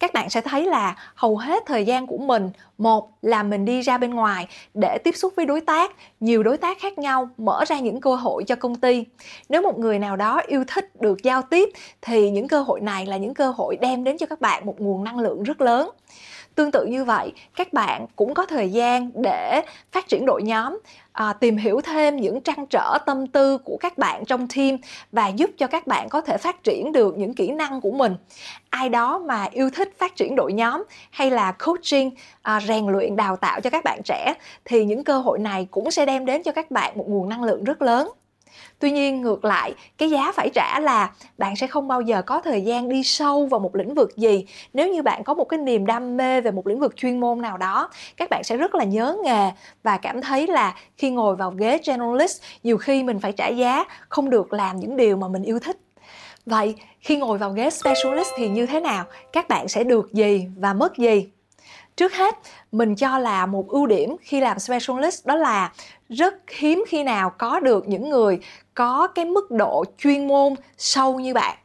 các 0.00 0.12
bạn 0.12 0.30
sẽ 0.30 0.40
thấy 0.40 0.64
là 0.64 0.96
hầu 1.14 1.36
hết 1.36 1.62
thời 1.66 1.84
gian 1.84 2.06
của 2.06 2.18
mình, 2.18 2.50
một 2.78 3.10
là 3.22 3.42
mình 3.42 3.64
đi 3.64 3.80
ra 3.80 3.98
bên 3.98 4.10
ngoài 4.14 4.46
để 4.74 4.98
tiếp 5.04 5.16
xúc 5.16 5.32
với 5.36 5.46
đối 5.46 5.60
tác, 5.60 5.92
nhiều 6.20 6.42
đối 6.42 6.56
tác 6.56 6.80
khác 6.80 6.98
nhau 6.98 7.28
mở 7.38 7.64
ra 7.64 7.78
những 7.78 8.00
cơ 8.00 8.14
hội 8.14 8.44
cho 8.44 8.56
công 8.56 8.76
ty. 8.76 9.04
Nếu 9.48 9.62
một 9.62 9.78
người 9.78 9.98
nào 9.98 10.16
đó 10.16 10.40
yêu 10.46 10.64
thích 10.68 11.00
được 11.00 11.22
giao 11.22 11.42
tiếp 11.42 11.68
thì 12.02 12.30
những 12.30 12.48
cơ 12.48 12.62
hội 12.62 12.80
này 12.80 13.06
là 13.06 13.16
những 13.16 13.34
cơ 13.34 13.50
hội 13.50 13.76
đem 13.76 14.04
đến 14.04 14.18
cho 14.18 14.26
các 14.26 14.40
bạn 14.40 14.66
một 14.66 14.80
nguồn 14.80 15.04
năng 15.04 15.18
lượng 15.18 15.42
rất 15.42 15.60
lớn 15.60 15.90
tương 16.54 16.70
tự 16.70 16.86
như 16.86 17.04
vậy 17.04 17.32
các 17.56 17.72
bạn 17.72 18.06
cũng 18.16 18.34
có 18.34 18.46
thời 18.46 18.70
gian 18.70 19.10
để 19.14 19.62
phát 19.92 20.08
triển 20.08 20.26
đội 20.26 20.42
nhóm 20.42 20.78
à, 21.12 21.32
tìm 21.32 21.56
hiểu 21.56 21.80
thêm 21.80 22.16
những 22.16 22.40
trăn 22.40 22.66
trở 22.66 22.98
tâm 23.06 23.26
tư 23.26 23.58
của 23.58 23.76
các 23.80 23.98
bạn 23.98 24.24
trong 24.24 24.48
team 24.56 24.76
và 25.12 25.28
giúp 25.28 25.50
cho 25.58 25.66
các 25.66 25.86
bạn 25.86 26.08
có 26.08 26.20
thể 26.20 26.36
phát 26.36 26.64
triển 26.64 26.92
được 26.92 27.18
những 27.18 27.34
kỹ 27.34 27.50
năng 27.50 27.80
của 27.80 27.90
mình. 27.90 28.16
Ai 28.70 28.88
đó 28.88 29.18
mà 29.18 29.48
yêu 29.52 29.70
thích 29.70 29.92
phát 29.98 30.16
triển 30.16 30.36
đội 30.36 30.52
nhóm 30.52 30.84
hay 31.10 31.30
là 31.30 31.52
coaching 31.52 32.10
à, 32.42 32.60
rèn 32.60 32.86
luyện 32.86 33.16
đào 33.16 33.36
tạo 33.36 33.60
cho 33.60 33.70
các 33.70 33.84
bạn 33.84 34.00
trẻ 34.04 34.34
thì 34.64 34.84
những 34.84 35.04
cơ 35.04 35.18
hội 35.18 35.38
này 35.38 35.68
cũng 35.70 35.90
sẽ 35.90 36.06
đem 36.06 36.24
đến 36.24 36.42
cho 36.42 36.52
các 36.52 36.70
bạn 36.70 36.92
một 36.98 37.08
nguồn 37.08 37.28
năng 37.28 37.44
lượng 37.44 37.64
rất 37.64 37.82
lớn 37.82 38.08
tuy 38.78 38.90
nhiên, 38.90 39.20
ngược 39.22 39.44
lại, 39.44 39.74
cái 39.98 40.10
giá 40.10 40.32
phải 40.32 40.50
trả 40.54 40.80
là 40.80 41.10
bạn 41.38 41.56
sẽ 41.56 41.66
không 41.66 41.88
bao 41.88 42.00
giờ 42.00 42.22
có 42.22 42.40
thời 42.40 42.60
gian 42.60 42.88
đi 42.88 43.02
sâu 43.02 43.46
vào 43.46 43.60
một 43.60 43.76
lĩnh 43.76 43.94
vực 43.94 44.16
gì. 44.16 44.46
Nếu 44.72 44.88
như 44.92 45.02
bạn 45.02 45.24
có 45.24 45.34
một 45.34 45.44
cái 45.44 45.58
niềm 45.58 45.86
đam 45.86 46.16
mê 46.16 46.40
về 46.40 46.50
một 46.50 46.66
lĩnh 46.66 46.80
vực 46.80 46.96
chuyên 46.96 47.20
môn 47.20 47.40
nào 47.40 47.58
đó, 47.58 47.90
các 48.16 48.30
bạn 48.30 48.44
sẽ 48.44 48.56
rất 48.56 48.74
là 48.74 48.84
nhớ 48.84 49.16
nghề 49.24 49.50
và 49.82 49.96
cảm 49.96 50.20
thấy 50.20 50.46
là 50.46 50.74
khi 50.96 51.10
ngồi 51.10 51.36
vào 51.36 51.50
ghế 51.50 51.78
generalist 51.86 52.42
nhiều 52.62 52.78
khi 52.78 53.02
mình 53.02 53.20
phải 53.20 53.32
trả 53.32 53.48
giá 53.48 53.84
không 54.08 54.30
được 54.30 54.52
làm 54.52 54.76
những 54.80 54.96
điều 54.96 55.16
mà 55.16 55.28
mình 55.28 55.42
yêu 55.42 55.58
thích. 55.58 55.76
Vậy, 56.46 56.74
khi 57.00 57.16
ngồi 57.16 57.38
vào 57.38 57.50
ghế 57.50 57.70
specialist 57.70 58.28
thì 58.36 58.48
như 58.48 58.66
thế 58.66 58.80
nào? 58.80 59.04
Các 59.32 59.48
bạn 59.48 59.68
sẽ 59.68 59.84
được 59.84 60.12
gì 60.12 60.48
và 60.56 60.72
mất 60.72 60.96
gì? 60.96 61.28
Trước 61.96 62.14
hết 62.14 62.38
mình 62.72 62.96
cho 62.96 63.18
là 63.18 63.46
một 63.46 63.68
ưu 63.68 63.86
điểm 63.86 64.16
khi 64.20 64.40
làm 64.40 64.58
specialist 64.58 65.26
đó 65.26 65.34
là 65.36 65.72
rất 66.08 66.34
hiếm 66.50 66.84
khi 66.88 67.04
nào 67.04 67.30
có 67.30 67.60
được 67.60 67.88
những 67.88 68.10
người 68.10 68.40
có 68.74 69.06
cái 69.06 69.24
mức 69.24 69.50
độ 69.50 69.84
chuyên 69.98 70.28
môn 70.28 70.54
sâu 70.78 71.20
như 71.20 71.34
bạn. 71.34 71.58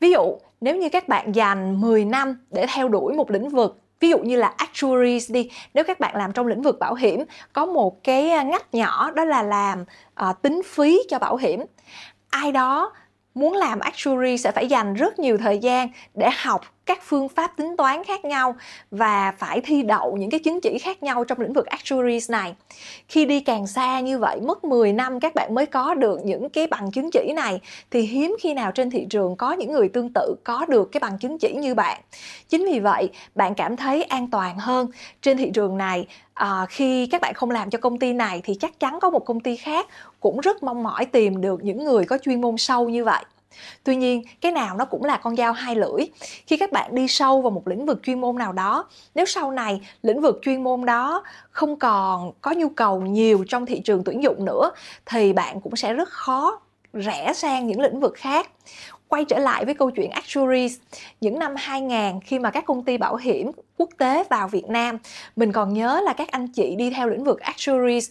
Ví 0.00 0.10
dụ 0.10 0.38
nếu 0.60 0.76
như 0.76 0.88
các 0.88 1.08
bạn 1.08 1.34
dành 1.34 1.80
10 1.80 2.04
năm 2.04 2.46
để 2.50 2.66
theo 2.74 2.88
đuổi 2.88 3.14
một 3.14 3.30
lĩnh 3.30 3.48
vực 3.48 3.80
ví 4.00 4.10
dụ 4.10 4.18
như 4.18 4.36
là 4.36 4.54
actuaries 4.56 5.30
đi 5.30 5.50
nếu 5.74 5.84
các 5.84 6.00
bạn 6.00 6.16
làm 6.16 6.32
trong 6.32 6.46
lĩnh 6.46 6.62
vực 6.62 6.78
bảo 6.78 6.94
hiểm 6.94 7.24
có 7.52 7.66
một 7.66 8.04
cái 8.04 8.30
à, 8.30 8.42
ngách 8.42 8.74
nhỏ 8.74 9.10
đó 9.10 9.24
là 9.24 9.42
làm 9.42 9.84
uh, 10.28 10.42
tính 10.42 10.62
phí 10.66 11.00
cho 11.08 11.18
bảo 11.18 11.36
hiểm. 11.36 11.60
Ai 12.30 12.52
đó 12.52 12.92
muốn 13.34 13.52
làm 13.52 13.80
actuary 13.80 14.38
sẽ 14.38 14.52
phải 14.52 14.66
dành 14.66 14.94
rất 14.94 15.18
nhiều 15.18 15.38
thời 15.38 15.58
gian 15.58 15.88
để 16.14 16.30
học 16.36 16.60
các 16.86 16.98
phương 17.02 17.28
pháp 17.28 17.56
tính 17.56 17.74
toán 17.78 18.04
khác 18.04 18.24
nhau 18.24 18.56
và 18.90 19.32
phải 19.38 19.60
thi 19.60 19.82
đậu 19.82 20.16
những 20.16 20.30
cái 20.30 20.40
chứng 20.40 20.60
chỉ 20.60 20.78
khác 20.78 21.02
nhau 21.02 21.24
trong 21.24 21.40
lĩnh 21.40 21.52
vực 21.52 21.66
actuaries 21.66 22.30
này. 22.30 22.54
Khi 23.08 23.24
đi 23.24 23.40
càng 23.40 23.66
xa 23.66 24.00
như 24.00 24.18
vậy, 24.18 24.40
mất 24.40 24.64
10 24.64 24.92
năm 24.92 25.20
các 25.20 25.34
bạn 25.34 25.54
mới 25.54 25.66
có 25.66 25.94
được 25.94 26.20
những 26.24 26.50
cái 26.50 26.66
bằng 26.66 26.90
chứng 26.90 27.10
chỉ 27.10 27.32
này 27.36 27.60
thì 27.90 28.00
hiếm 28.00 28.36
khi 28.40 28.54
nào 28.54 28.72
trên 28.72 28.90
thị 28.90 29.06
trường 29.10 29.36
có 29.36 29.52
những 29.52 29.72
người 29.72 29.88
tương 29.88 30.10
tự 30.14 30.34
có 30.44 30.66
được 30.68 30.92
cái 30.92 31.00
bằng 31.00 31.18
chứng 31.18 31.38
chỉ 31.38 31.54
như 31.54 31.74
bạn. 31.74 32.00
Chính 32.48 32.64
vì 32.64 32.80
vậy, 32.80 33.10
bạn 33.34 33.54
cảm 33.54 33.76
thấy 33.76 34.02
an 34.02 34.30
toàn 34.30 34.58
hơn 34.58 34.90
trên 35.22 35.36
thị 35.36 35.50
trường 35.54 35.78
này 35.78 36.06
à, 36.34 36.66
khi 36.68 37.06
các 37.06 37.20
bạn 37.20 37.34
không 37.34 37.50
làm 37.50 37.70
cho 37.70 37.78
công 37.78 37.98
ty 37.98 38.12
này 38.12 38.40
thì 38.44 38.54
chắc 38.60 38.80
chắn 38.80 39.00
có 39.00 39.10
một 39.10 39.24
công 39.24 39.40
ty 39.40 39.56
khác 39.56 39.86
cũng 40.20 40.40
rất 40.40 40.62
mong 40.62 40.82
mỏi 40.82 41.04
tìm 41.04 41.40
được 41.40 41.64
những 41.64 41.84
người 41.84 42.04
có 42.04 42.18
chuyên 42.18 42.40
môn 42.40 42.56
sâu 42.58 42.88
như 42.88 43.04
vậy 43.04 43.24
tuy 43.84 43.96
nhiên, 43.96 44.22
cái 44.40 44.52
nào 44.52 44.76
nó 44.76 44.84
cũng 44.84 45.04
là 45.04 45.16
con 45.16 45.36
dao 45.36 45.52
hai 45.52 45.74
lưỡi. 45.74 46.06
Khi 46.46 46.56
các 46.56 46.72
bạn 46.72 46.94
đi 46.94 47.08
sâu 47.08 47.42
vào 47.42 47.50
một 47.50 47.68
lĩnh 47.68 47.86
vực 47.86 48.00
chuyên 48.02 48.20
môn 48.20 48.38
nào 48.38 48.52
đó, 48.52 48.88
nếu 49.14 49.24
sau 49.24 49.50
này 49.50 49.80
lĩnh 50.02 50.20
vực 50.20 50.38
chuyên 50.42 50.64
môn 50.64 50.84
đó 50.84 51.22
không 51.50 51.78
còn 51.78 52.32
có 52.40 52.52
nhu 52.52 52.68
cầu 52.68 53.00
nhiều 53.00 53.44
trong 53.48 53.66
thị 53.66 53.80
trường 53.80 54.04
tuyển 54.04 54.22
dụng 54.22 54.44
nữa, 54.44 54.70
thì 55.06 55.32
bạn 55.32 55.60
cũng 55.60 55.76
sẽ 55.76 55.92
rất 55.92 56.08
khó 56.08 56.60
rẽ 56.92 57.32
sang 57.34 57.66
những 57.66 57.80
lĩnh 57.80 58.00
vực 58.00 58.14
khác. 58.16 58.50
Quay 59.08 59.24
trở 59.24 59.38
lại 59.38 59.64
với 59.64 59.74
câu 59.74 59.90
chuyện 59.90 60.10
actuaries, 60.10 60.78
những 61.20 61.38
năm 61.38 61.54
2000 61.56 62.20
khi 62.20 62.38
mà 62.38 62.50
các 62.50 62.64
công 62.66 62.84
ty 62.84 62.98
bảo 62.98 63.16
hiểm 63.16 63.50
quốc 63.76 63.88
tế 63.98 64.24
vào 64.30 64.48
Việt 64.48 64.68
Nam, 64.68 64.98
mình 65.36 65.52
còn 65.52 65.74
nhớ 65.74 66.00
là 66.04 66.12
các 66.12 66.28
anh 66.30 66.48
chị 66.48 66.74
đi 66.76 66.90
theo 66.90 67.08
lĩnh 67.08 67.24
vực 67.24 67.40
actuaries 67.40 68.10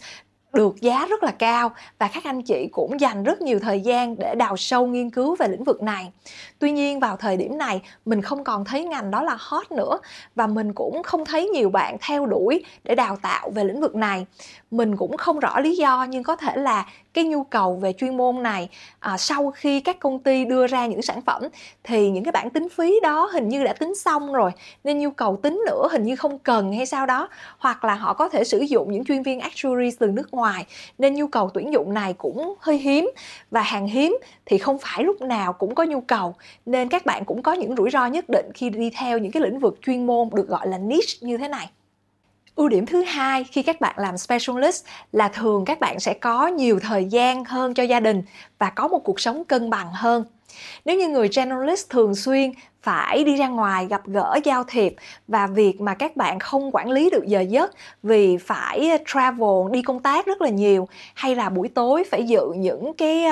được 0.54 0.82
giá 0.82 1.06
rất 1.06 1.24
là 1.24 1.32
cao 1.32 1.72
và 2.00 2.10
các 2.14 2.24
anh 2.24 2.42
chị 2.42 2.68
cũng 2.72 3.00
dành 3.00 3.24
rất 3.24 3.42
nhiều 3.42 3.60
thời 3.60 3.82
gian 3.82 4.16
để 4.20 4.36
đào 4.36 4.58
sâu 4.58 4.88
nghiên 4.88 5.10
cứu 5.10 5.36
về 5.36 5.48
lĩnh 5.48 5.64
vực 5.64 5.84
này. 5.84 6.12
Tuy 6.60 6.72
nhiên 6.72 7.00
vào 7.00 7.18
thời 7.18 7.38
điểm 7.38 7.58
này 7.58 7.82
mình 8.06 8.22
không 8.22 8.44
còn 8.44 8.66
thấy 8.66 8.84
ngành 8.84 9.12
đó 9.12 9.24
là 9.24 9.38
hot 9.40 9.72
nữa 9.72 10.00
và 10.36 10.48
mình 10.48 10.74
cũng 10.74 11.04
không 11.04 11.26
thấy 11.26 11.50
nhiều 11.50 11.70
bạn 11.70 11.98
theo 12.02 12.26
đuổi 12.26 12.66
để 12.84 12.96
đào 12.96 13.18
tạo 13.22 13.50
về 13.50 13.64
lĩnh 13.64 13.82
vực 13.82 13.96
này. 13.96 14.26
Mình 14.72 14.98
cũng 14.98 15.18
không 15.18 15.40
rõ 15.40 15.60
lý 15.60 15.76
do 15.76 16.06
nhưng 16.10 16.24
có 16.24 16.36
thể 16.36 16.56
là 16.56 16.86
cái 17.14 17.24
nhu 17.24 17.44
cầu 17.44 17.76
về 17.76 17.94
chuyên 17.94 18.18
môn 18.18 18.44
này 18.44 18.70
à, 19.00 19.18
sau 19.18 19.52
khi 19.52 19.80
các 19.80 20.00
công 20.00 20.20
ty 20.20 20.46
đưa 20.46 20.68
ra 20.68 20.86
những 20.86 21.02
sản 21.02 21.22
phẩm 21.22 21.42
thì 21.84 22.10
những 22.10 22.24
cái 22.24 22.32
bản 22.32 22.50
tính 22.50 22.70
phí 22.70 23.00
đó 23.04 23.30
hình 23.34 23.50
như 23.50 23.64
đã 23.64 23.74
tính 23.74 23.96
xong 23.96 24.34
rồi 24.34 24.52
nên 24.84 25.00
nhu 25.00 25.12
cầu 25.12 25.40
tính 25.44 25.64
nữa 25.68 25.88
hình 25.92 26.04
như 26.04 26.16
không 26.16 26.40
cần 26.40 26.74
hay 26.74 26.86
sao 26.86 27.06
đó 27.06 27.30
hoặc 27.58 27.84
là 27.84 27.96
họ 27.96 28.14
có 28.14 28.30
thể 28.30 28.44
sử 28.44 28.60
dụng 28.60 28.92
những 28.92 29.06
chuyên 29.06 29.24
viên 29.24 29.40
actuary 29.40 29.92
từ 30.00 30.08
nước 30.08 30.34
ngoài 30.34 30.43
nên 30.98 31.14
nhu 31.14 31.28
cầu 31.28 31.50
tuyển 31.54 31.74
dụng 31.74 31.94
này 31.94 32.14
cũng 32.14 32.56
hơi 32.60 32.78
hiếm. 32.78 33.12
Và 33.52 33.62
hàng 33.62 33.88
hiếm 33.88 34.18
thì 34.46 34.58
không 34.58 34.78
phải 34.80 35.04
lúc 35.04 35.22
nào 35.22 35.54
cũng 35.54 35.76
có 35.76 35.84
nhu 35.84 36.02
cầu, 36.02 36.36
nên 36.66 36.90
các 36.90 37.06
bạn 37.06 37.26
cũng 37.26 37.44
có 37.44 37.54
những 37.54 37.76
rủi 37.76 37.90
ro 37.90 38.06
nhất 38.06 38.26
định 38.30 38.46
khi 38.54 38.70
đi 38.70 38.90
theo 38.90 39.18
những 39.18 39.32
cái 39.32 39.44
lĩnh 39.44 39.60
vực 39.60 39.80
chuyên 39.86 40.08
môn 40.08 40.30
được 40.34 40.48
gọi 40.48 40.68
là 40.68 40.78
niche 40.78 41.18
như 41.22 41.38
thế 41.38 41.48
này. 41.48 41.70
Ưu 42.56 42.70
điểm 42.70 42.86
thứ 42.86 43.04
hai 43.04 43.44
khi 43.44 43.64
các 43.64 43.82
bạn 43.82 43.96
làm 43.98 44.18
specialist 44.18 44.86
là 45.12 45.28
thường 45.28 45.66
các 45.66 45.80
bạn 45.80 46.00
sẽ 46.00 46.14
có 46.14 46.48
nhiều 46.48 46.80
thời 46.80 47.06
gian 47.06 47.46
hơn 47.46 47.74
cho 47.74 47.84
gia 47.84 48.00
đình 48.00 48.24
và 48.60 48.70
có 48.70 48.88
một 48.88 49.00
cuộc 49.00 49.20
sống 49.20 49.44
cân 49.46 49.70
bằng 49.70 49.88
hơn. 49.94 50.24
Nếu 50.86 50.98
như 50.98 51.08
người 51.08 51.30
generalist 51.36 51.90
thường 51.90 52.16
xuyên 52.16 52.52
phải 52.84 53.24
đi 53.24 53.36
ra 53.36 53.48
ngoài 53.48 53.88
gặp 53.90 54.02
gỡ 54.08 54.40
giao 54.44 54.63
thiệp 54.63 54.96
và 55.28 55.48
việc 55.48 55.82
mà 55.82 55.94
các 55.94 56.16
bạn 56.16 56.40
không 56.40 56.72
quản 56.74 56.92
lý 56.92 57.10
được 57.10 57.25
giờ 57.28 57.42
giấc 57.42 57.72
vì 58.04 58.38
phải 58.38 58.90
ờ, 58.90 58.98
travel 59.08 59.72
đi 59.72 59.82
công 59.82 60.00
tác 60.00 60.25
rất 60.25 60.42
là 60.42 60.50
nhiều 60.50 60.88
hay 61.13 61.36
là 61.36 61.50
buổi 61.50 61.69
tối 61.69 62.04
phải 62.12 62.24
dự 62.24 62.41
những 62.56 62.93
cái 62.93 63.26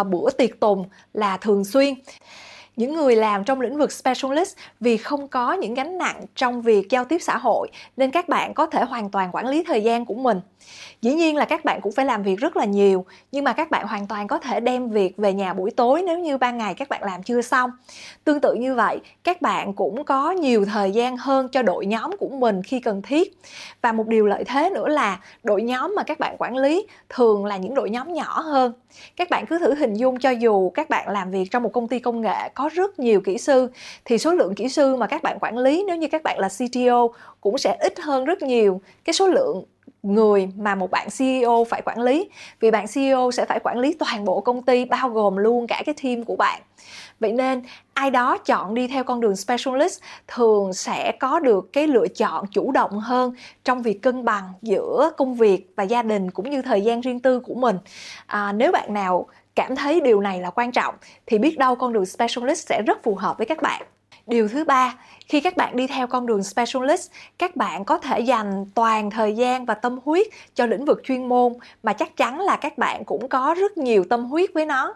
uh, 0.00 0.06
bữa 0.06 0.30
tiệc 0.30 0.60
tùng 0.60 0.84
là 1.12 1.36
thường 1.36 1.64
xuyên 1.64 1.94
những 2.78 2.94
người 2.94 3.16
làm 3.16 3.44
trong 3.44 3.60
lĩnh 3.60 3.78
vực 3.78 3.92
specialist 3.92 4.56
vì 4.80 4.96
không 4.96 5.28
có 5.28 5.52
những 5.52 5.74
gánh 5.74 5.98
nặng 5.98 6.24
trong 6.34 6.62
việc 6.62 6.90
giao 6.90 7.04
tiếp 7.04 7.18
xã 7.18 7.36
hội 7.36 7.68
nên 7.96 8.10
các 8.10 8.28
bạn 8.28 8.54
có 8.54 8.66
thể 8.66 8.84
hoàn 8.84 9.10
toàn 9.10 9.30
quản 9.32 9.46
lý 9.46 9.62
thời 9.62 9.82
gian 9.82 10.04
của 10.04 10.14
mình. 10.14 10.40
Dĩ 11.02 11.14
nhiên 11.14 11.36
là 11.36 11.44
các 11.44 11.64
bạn 11.64 11.80
cũng 11.80 11.92
phải 11.92 12.04
làm 12.04 12.22
việc 12.22 12.36
rất 12.36 12.56
là 12.56 12.64
nhiều, 12.64 13.04
nhưng 13.32 13.44
mà 13.44 13.52
các 13.52 13.70
bạn 13.70 13.86
hoàn 13.86 14.06
toàn 14.06 14.26
có 14.26 14.38
thể 14.38 14.60
đem 14.60 14.90
việc 14.90 15.16
về 15.16 15.32
nhà 15.32 15.52
buổi 15.52 15.70
tối 15.70 16.02
nếu 16.06 16.18
như 16.18 16.38
ban 16.38 16.58
ngày 16.58 16.74
các 16.74 16.88
bạn 16.88 17.02
làm 17.04 17.22
chưa 17.22 17.42
xong. 17.42 17.70
Tương 18.24 18.40
tự 18.40 18.54
như 18.54 18.74
vậy, 18.74 18.98
các 19.24 19.42
bạn 19.42 19.72
cũng 19.72 20.04
có 20.04 20.30
nhiều 20.30 20.64
thời 20.64 20.90
gian 20.90 21.16
hơn 21.16 21.48
cho 21.48 21.62
đội 21.62 21.86
nhóm 21.86 22.10
của 22.18 22.28
mình 22.28 22.62
khi 22.62 22.80
cần 22.80 23.02
thiết. 23.02 23.38
Và 23.82 23.92
một 23.92 24.06
điều 24.06 24.26
lợi 24.26 24.44
thế 24.44 24.70
nữa 24.70 24.88
là 24.88 25.20
đội 25.42 25.62
nhóm 25.62 25.94
mà 25.96 26.02
các 26.02 26.18
bạn 26.18 26.36
quản 26.38 26.56
lý 26.56 26.86
thường 27.08 27.44
là 27.44 27.56
những 27.56 27.74
đội 27.74 27.90
nhóm 27.90 28.12
nhỏ 28.12 28.40
hơn. 28.40 28.72
Các 29.16 29.30
bạn 29.30 29.46
cứ 29.46 29.58
thử 29.58 29.74
hình 29.74 29.94
dung 29.94 30.18
cho 30.18 30.30
dù 30.30 30.70
các 30.70 30.88
bạn 30.88 31.08
làm 31.08 31.30
việc 31.30 31.50
trong 31.50 31.62
một 31.62 31.72
công 31.72 31.88
ty 31.88 31.98
công 31.98 32.20
nghệ 32.20 32.48
có 32.54 32.67
rất 32.68 32.98
nhiều 32.98 33.20
kỹ 33.20 33.38
sư. 33.38 33.68
Thì 34.04 34.18
số 34.18 34.34
lượng 34.34 34.54
kỹ 34.54 34.68
sư 34.68 34.96
mà 34.96 35.06
các 35.06 35.22
bạn 35.22 35.38
quản 35.40 35.58
lý 35.58 35.84
nếu 35.86 35.96
như 35.96 36.08
các 36.08 36.22
bạn 36.22 36.38
là 36.38 36.48
CTO 36.48 37.08
cũng 37.40 37.58
sẽ 37.58 37.76
ít 37.80 37.98
hơn 37.98 38.24
rất 38.24 38.42
nhiều. 38.42 38.80
Cái 39.04 39.14
số 39.14 39.28
lượng 39.28 39.64
người 40.02 40.48
mà 40.56 40.74
một 40.74 40.90
bạn 40.90 41.08
CEO 41.18 41.66
phải 41.70 41.82
quản 41.82 42.00
lý 42.00 42.30
vì 42.60 42.70
bạn 42.70 42.86
CEO 42.94 43.30
sẽ 43.30 43.44
phải 43.44 43.60
quản 43.64 43.78
lý 43.78 43.94
toàn 43.94 44.24
bộ 44.24 44.40
công 44.40 44.62
ty 44.62 44.84
bao 44.84 45.08
gồm 45.08 45.36
luôn 45.36 45.66
cả 45.66 45.82
cái 45.86 45.94
team 46.02 46.24
của 46.24 46.36
bạn. 46.36 46.60
Vậy 47.20 47.32
nên 47.32 47.62
ai 47.94 48.10
đó 48.10 48.38
chọn 48.38 48.74
đi 48.74 48.88
theo 48.88 49.04
con 49.04 49.20
đường 49.20 49.36
specialist 49.36 50.00
thường 50.28 50.72
sẽ 50.72 51.12
có 51.20 51.40
được 51.40 51.72
cái 51.72 51.86
lựa 51.86 52.08
chọn 52.08 52.44
chủ 52.46 52.72
động 52.72 52.98
hơn 52.98 53.34
trong 53.64 53.82
việc 53.82 54.02
cân 54.02 54.24
bằng 54.24 54.44
giữa 54.62 55.10
công 55.16 55.34
việc 55.34 55.72
và 55.76 55.82
gia 55.82 56.02
đình 56.02 56.30
cũng 56.30 56.50
như 56.50 56.62
thời 56.62 56.80
gian 56.80 57.00
riêng 57.00 57.20
tư 57.20 57.40
của 57.40 57.54
mình. 57.54 57.78
À, 58.26 58.52
nếu 58.52 58.72
bạn 58.72 58.94
nào 58.94 59.26
cảm 59.58 59.76
thấy 59.76 60.00
điều 60.00 60.20
này 60.20 60.40
là 60.40 60.50
quan 60.50 60.72
trọng, 60.72 60.94
thì 61.26 61.38
biết 61.38 61.58
đâu 61.58 61.74
con 61.74 61.92
đường 61.92 62.06
specialist 62.06 62.68
sẽ 62.68 62.82
rất 62.86 63.02
phù 63.02 63.14
hợp 63.14 63.38
với 63.38 63.46
các 63.46 63.62
bạn. 63.62 63.82
Điều 64.26 64.48
thứ 64.48 64.64
ba, 64.64 64.94
khi 65.28 65.40
các 65.40 65.56
bạn 65.56 65.76
đi 65.76 65.86
theo 65.86 66.06
con 66.06 66.26
đường 66.26 66.42
specialist, 66.42 67.10
các 67.38 67.56
bạn 67.56 67.84
có 67.84 67.98
thể 67.98 68.20
dành 68.20 68.66
toàn 68.74 69.10
thời 69.10 69.34
gian 69.34 69.64
và 69.64 69.74
tâm 69.74 69.98
huyết 70.04 70.26
cho 70.54 70.66
lĩnh 70.66 70.84
vực 70.84 71.00
chuyên 71.04 71.28
môn 71.28 71.52
mà 71.82 71.92
chắc 71.92 72.16
chắn 72.16 72.40
là 72.40 72.56
các 72.56 72.78
bạn 72.78 73.04
cũng 73.04 73.28
có 73.28 73.54
rất 73.58 73.78
nhiều 73.78 74.04
tâm 74.10 74.24
huyết 74.24 74.50
với 74.54 74.66
nó 74.66 74.94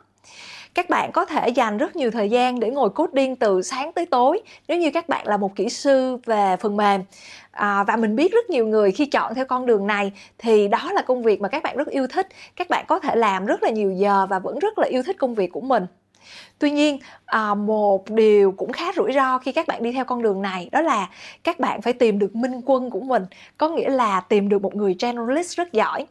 các 0.75 0.91
bạn 0.91 1.13
có 1.13 1.25
thể 1.25 1.49
dành 1.49 1.79
rất 1.79 1.97
nhiều 1.97 2.11
thời 2.11 2.31
gian 2.31 2.61
để 2.61 2.71
ngồi 2.71 2.91
coding 2.91 3.37
từ 3.37 3.63
sáng 3.63 3.93
tới 3.93 4.07
tối 4.07 4.41
nếu 4.69 4.79
như 4.79 4.91
các 4.91 5.09
bạn 5.09 5.27
là 5.27 5.37
một 5.37 5.57
kỹ 5.57 5.69
sư 5.69 6.17
về 6.27 6.57
phần 6.61 6.77
mềm. 6.77 7.03
À, 7.51 7.85
và 7.85 7.97
mình 7.97 8.17
biết 8.17 8.33
rất 8.33 8.51
nhiều 8.51 8.67
người 8.67 8.93
khi 8.93 9.07
chọn 9.07 9.35
theo 9.35 9.45
con 9.45 9.67
đường 9.67 9.87
này 9.87 10.13
thì 10.39 10.69
đó 10.69 10.93
là 10.93 11.03
công 11.03 11.23
việc 11.23 11.41
mà 11.41 11.49
các 11.49 11.63
bạn 11.63 11.77
rất 11.77 11.89
yêu 11.89 12.07
thích. 12.07 12.29
Các 12.57 12.69
bạn 12.71 12.85
có 12.89 12.99
thể 12.99 13.15
làm 13.17 13.47
rất 13.47 13.63
là 13.63 13.71
nhiều 13.71 13.93
giờ 13.93 14.27
và 14.31 14.39
vẫn 14.39 14.59
rất 14.59 14.79
là 14.79 14.87
yêu 14.87 15.03
thích 15.03 15.17
công 15.19 15.35
việc 15.35 15.53
của 15.53 15.61
mình 15.61 15.87
tuy 16.59 16.71
nhiên 16.71 16.99
à, 17.27 17.55
một 17.55 18.11
điều 18.11 18.53
cũng 18.53 18.73
khá 18.73 18.93
rủi 18.97 19.13
ro 19.13 19.39
khi 19.39 19.53
các 19.53 19.67
bạn 19.67 19.83
đi 19.83 19.93
theo 19.93 20.05
con 20.05 20.23
đường 20.23 20.43
này 20.43 20.69
đó 20.73 20.81
là 20.81 21.09
các 21.45 21.61
bạn 21.61 21.83
phải 21.83 21.93
tìm 21.93 22.19
được 22.19 22.37
minh 22.37 22.61
quân 22.67 22.91
của 22.91 23.01
mình. 23.01 23.25
Có 23.59 23.69
nghĩa 23.69 23.89
là 23.89 24.21
tìm 24.21 24.49
được 24.49 24.63
một 24.63 24.75
người 24.75 24.97
generalist 25.01 25.57
rất 25.57 25.73
giỏi. 25.73 26.07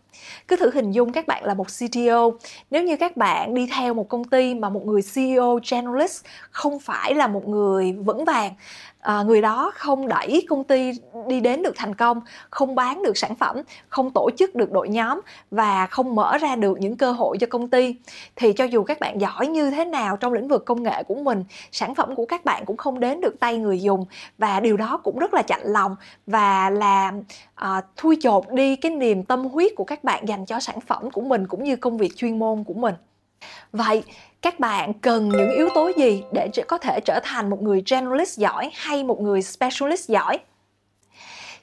Cứ 0.48 0.56
thử 0.56 0.72
hình 0.74 0.92
dung 0.92 1.12
các 1.12 1.28
bạn 1.28 1.46
là 1.46 1.54
một 1.54 1.68
CTO 1.68 2.32
nếu 2.72 2.84
như 2.84 2.98
các 2.98 3.18
bạn 3.18 3.54
đi 3.54 3.68
theo 3.76 3.94
một 3.94 4.10
công 4.10 4.24
ty 4.24 4.56
mà 4.56 4.70
một 4.70 4.86
người 4.86 5.02
CEO 5.16 5.60
generalist 5.72 6.26
không 6.52 6.80
phải 6.80 7.16
là 7.16 7.28
một 7.28 7.48
người 7.48 7.92
vững 7.94 8.26
vàng 8.26 8.54
à, 9.02 9.24
người 9.24 9.42
đó 9.42 9.72
không 9.76 10.08
đẩy 10.08 10.46
công 10.50 10.64
ty 10.64 10.92
đi 11.28 11.40
đến 11.40 11.64
được 11.64 11.74
thành 11.76 11.96
công 11.96 12.22
không 12.50 12.76
bán 12.76 13.04
được 13.04 13.18
sản 13.18 13.36
phẩm 13.36 13.62
không 13.90 14.12
tổ 14.12 14.30
chức 14.38 14.56
được 14.56 14.72
đội 14.72 14.90
nhóm 14.90 15.22
và 15.52 15.88
không 15.88 16.16
mở 16.16 16.38
ra 16.38 16.56
được 16.56 16.80
những 16.80 16.98
cơ 16.98 17.12
hội 17.12 17.38
cho 17.38 17.48
công 17.50 17.70
ty. 17.70 17.96
Thì 18.36 18.54
cho 18.54 18.64
dù 18.64 18.84
các 18.84 19.00
bạn 19.00 19.22
giỏi 19.22 19.48
như 19.48 19.72
thế 19.72 19.86
nào 19.86 20.18
trong 20.18 20.34
lĩnh 20.34 20.48
vực 20.48 20.66
công 20.66 20.84
nghệ 20.84 21.04
của 21.04 21.16
mình 21.16 21.44
sản 21.72 21.96
phẩm 21.96 22.16
của 22.16 22.26
các 22.26 22.46
bạn 22.46 22.66
cũng 22.66 22.78
không 22.78 23.00
đến 23.00 23.22
được 23.22 23.40
tay 23.40 23.58
người 23.58 23.82
dùng 23.82 24.06
và 24.38 24.60
điều 24.60 24.78
đó 24.78 24.98
cũng 25.04 25.20
rất 25.20 25.34
là 25.34 25.42
chạnh 25.42 25.62
lòng 25.64 25.96
và 26.28 26.70
làm 26.70 27.22
à, 27.56 27.82
thui 27.98 28.18
chột 28.22 28.44
đi 28.52 28.76
cái 28.76 28.92
niềm 28.92 29.24
tâm 29.24 29.46
huyết 29.46 29.72
của 29.76 29.84
các 29.84 30.04
bạn 30.04 30.28
dành 30.28 30.46
cho 30.46 30.60
sản 30.60 30.80
phẩm 30.82 31.12
của 31.12 31.22
mình 31.22 31.48
cũng 31.48 31.64
như 31.64 31.76
công 31.76 31.98
việc 31.98 32.16
chuyên 32.16 32.40
môn 32.40 32.64
của 32.64 32.74
mình 32.74 32.96
vậy, 33.72 34.04
các 34.42 34.60
bạn 34.60 34.94
cần 34.94 35.30
những 35.30 35.52
yếu 35.52 35.70
tố 35.76 35.92
gì 35.98 36.24
để 36.32 36.50
có 36.68 36.78
thể 36.78 37.00
trở 37.06 37.20
thành 37.24 37.50
một 37.50 37.62
người 37.62 37.84
generalist 37.92 38.38
giỏi 38.40 38.70
hay 38.74 39.04
một 39.04 39.22
người 39.22 39.42
specialist 39.42 40.10
giỏi? 40.10 40.40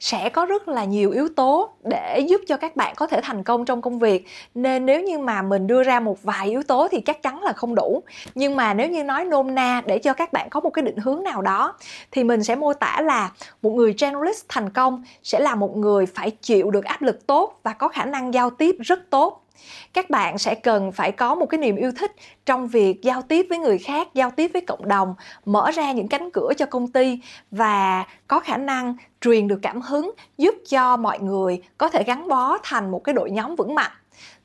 Sẽ 0.01 0.29
có 0.29 0.47
rất 0.47 0.69
là 0.69 0.85
nhiều 0.85 1.11
yếu 1.11 1.29
tố 1.37 1.71
để 1.91 2.21
giúp 2.29 2.41
cho 2.47 2.57
các 2.57 2.77
bạn 2.77 2.95
có 2.97 3.07
thể 3.07 3.21
thành 3.23 3.43
công 3.43 3.65
trong 3.65 3.83
công 3.83 3.99
việc. 3.99 4.27
Nên 4.55 4.87
nếu 4.87 5.03
như 5.03 5.19
mà 5.19 5.43
mình 5.43 5.67
đưa 5.67 5.83
ra 5.83 6.01
một 6.01 6.23
vài 6.23 6.49
yếu 6.49 6.63
tố 6.63 6.89
thì 6.91 7.01
chắc 7.01 7.23
chắn 7.23 7.43
là 7.43 7.53
không 7.53 7.75
đủ. 7.75 8.03
Nhưng 8.35 8.57
mà 8.57 8.75
nếu 8.75 8.89
như 8.89 9.05
nói 9.05 9.25
nôm 9.25 9.55
na 9.55 9.83
để 9.87 9.99
cho 9.99 10.13
các 10.13 10.33
bạn 10.33 10.49
có 10.51 10.61
một 10.61 10.71
cái 10.71 10.83
định 10.83 10.97
hướng 10.97 11.23
nào 11.23 11.43
đó, 11.43 11.77
thì 12.11 12.25
mình 12.25 12.45
sẽ 12.45 12.57
mô 12.57 12.73
tả 12.75 13.01
là 13.05 13.31
một 13.63 13.71
người 13.71 13.95
generalist 14.01 14.45
thành 14.49 14.71
công 14.71 15.05
sẽ 15.23 15.41
là 15.41 15.55
một 15.55 15.77
người 15.77 16.07
phải 16.07 16.31
chịu 16.31 16.71
được 16.71 16.85
áp 16.85 17.03
lực 17.03 17.27
tốt 17.27 17.61
và 17.63 17.73
có 17.73 17.89
khả 17.89 18.05
năng 18.05 18.35
giao 18.35 18.51
tiếp 18.51 18.77
rất 18.81 19.11
tốt 19.11 19.45
các 19.93 20.11
bạn 20.11 20.39
sẽ 20.39 20.55
cần 20.55 20.93
phải 20.93 21.13
có 21.13 21.35
một 21.35 21.47
cái 21.47 21.59
niềm 21.59 21.77
yêu 21.77 21.93
thích 21.99 22.13
trong 22.47 22.69
việc 22.69 23.03
giao 23.03 23.23
tiếp 23.23 23.47
với 23.49 23.59
người 23.59 23.79
khác, 23.79 24.09
giao 24.15 24.31
tiếp 24.31 24.51
với 24.53 24.63
cộng 24.63 24.89
đồng, 24.89 25.15
mở 25.45 25.71
ra 25.71 25.93
những 25.93 26.09
cánh 26.09 26.31
cửa 26.31 26.53
cho 26.57 26.67
công 26.67 26.89
ty 26.89 27.21
và 27.51 28.05
có 28.27 28.41
khả 28.41 28.57
năng 28.57 28.97
truyền 29.21 29.49
được 29.49 29.59
cảm 29.63 29.81
hứng, 29.81 30.11
giúp 30.39 30.55
cho 30.69 30.97
mọi 30.97 31.19
người 31.21 31.63
có 31.79 31.89
thể 31.89 32.05
gắn 32.07 32.29
bó 32.29 32.59
thành 32.63 32.91
một 32.91 33.05
cái 33.05 33.13
đội 33.13 33.31
nhóm 33.31 33.57
vững 33.57 33.75
mạnh. 33.75 33.93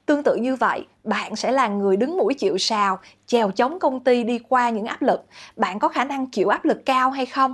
Tương 0.05 0.23
tự 0.23 0.35
như 0.35 0.55
vậy, 0.55 0.85
bạn 1.03 1.35
sẽ 1.35 1.51
là 1.51 1.67
người 1.67 1.97
đứng 1.97 2.17
mũi 2.17 2.33
chịu 2.33 2.57
sào, 2.57 2.99
chèo 3.25 3.51
chống 3.51 3.79
công 3.79 4.03
ty 4.03 4.23
đi 4.23 4.39
qua 4.39 4.69
những 4.69 4.85
áp 4.85 5.01
lực. 5.01 5.25
Bạn 5.55 5.79
có 5.79 5.87
khả 5.87 6.03
năng 6.03 6.31
chịu 6.31 6.49
áp 6.49 6.65
lực 6.65 6.85
cao 6.85 7.11
hay 7.11 7.25
không? 7.25 7.53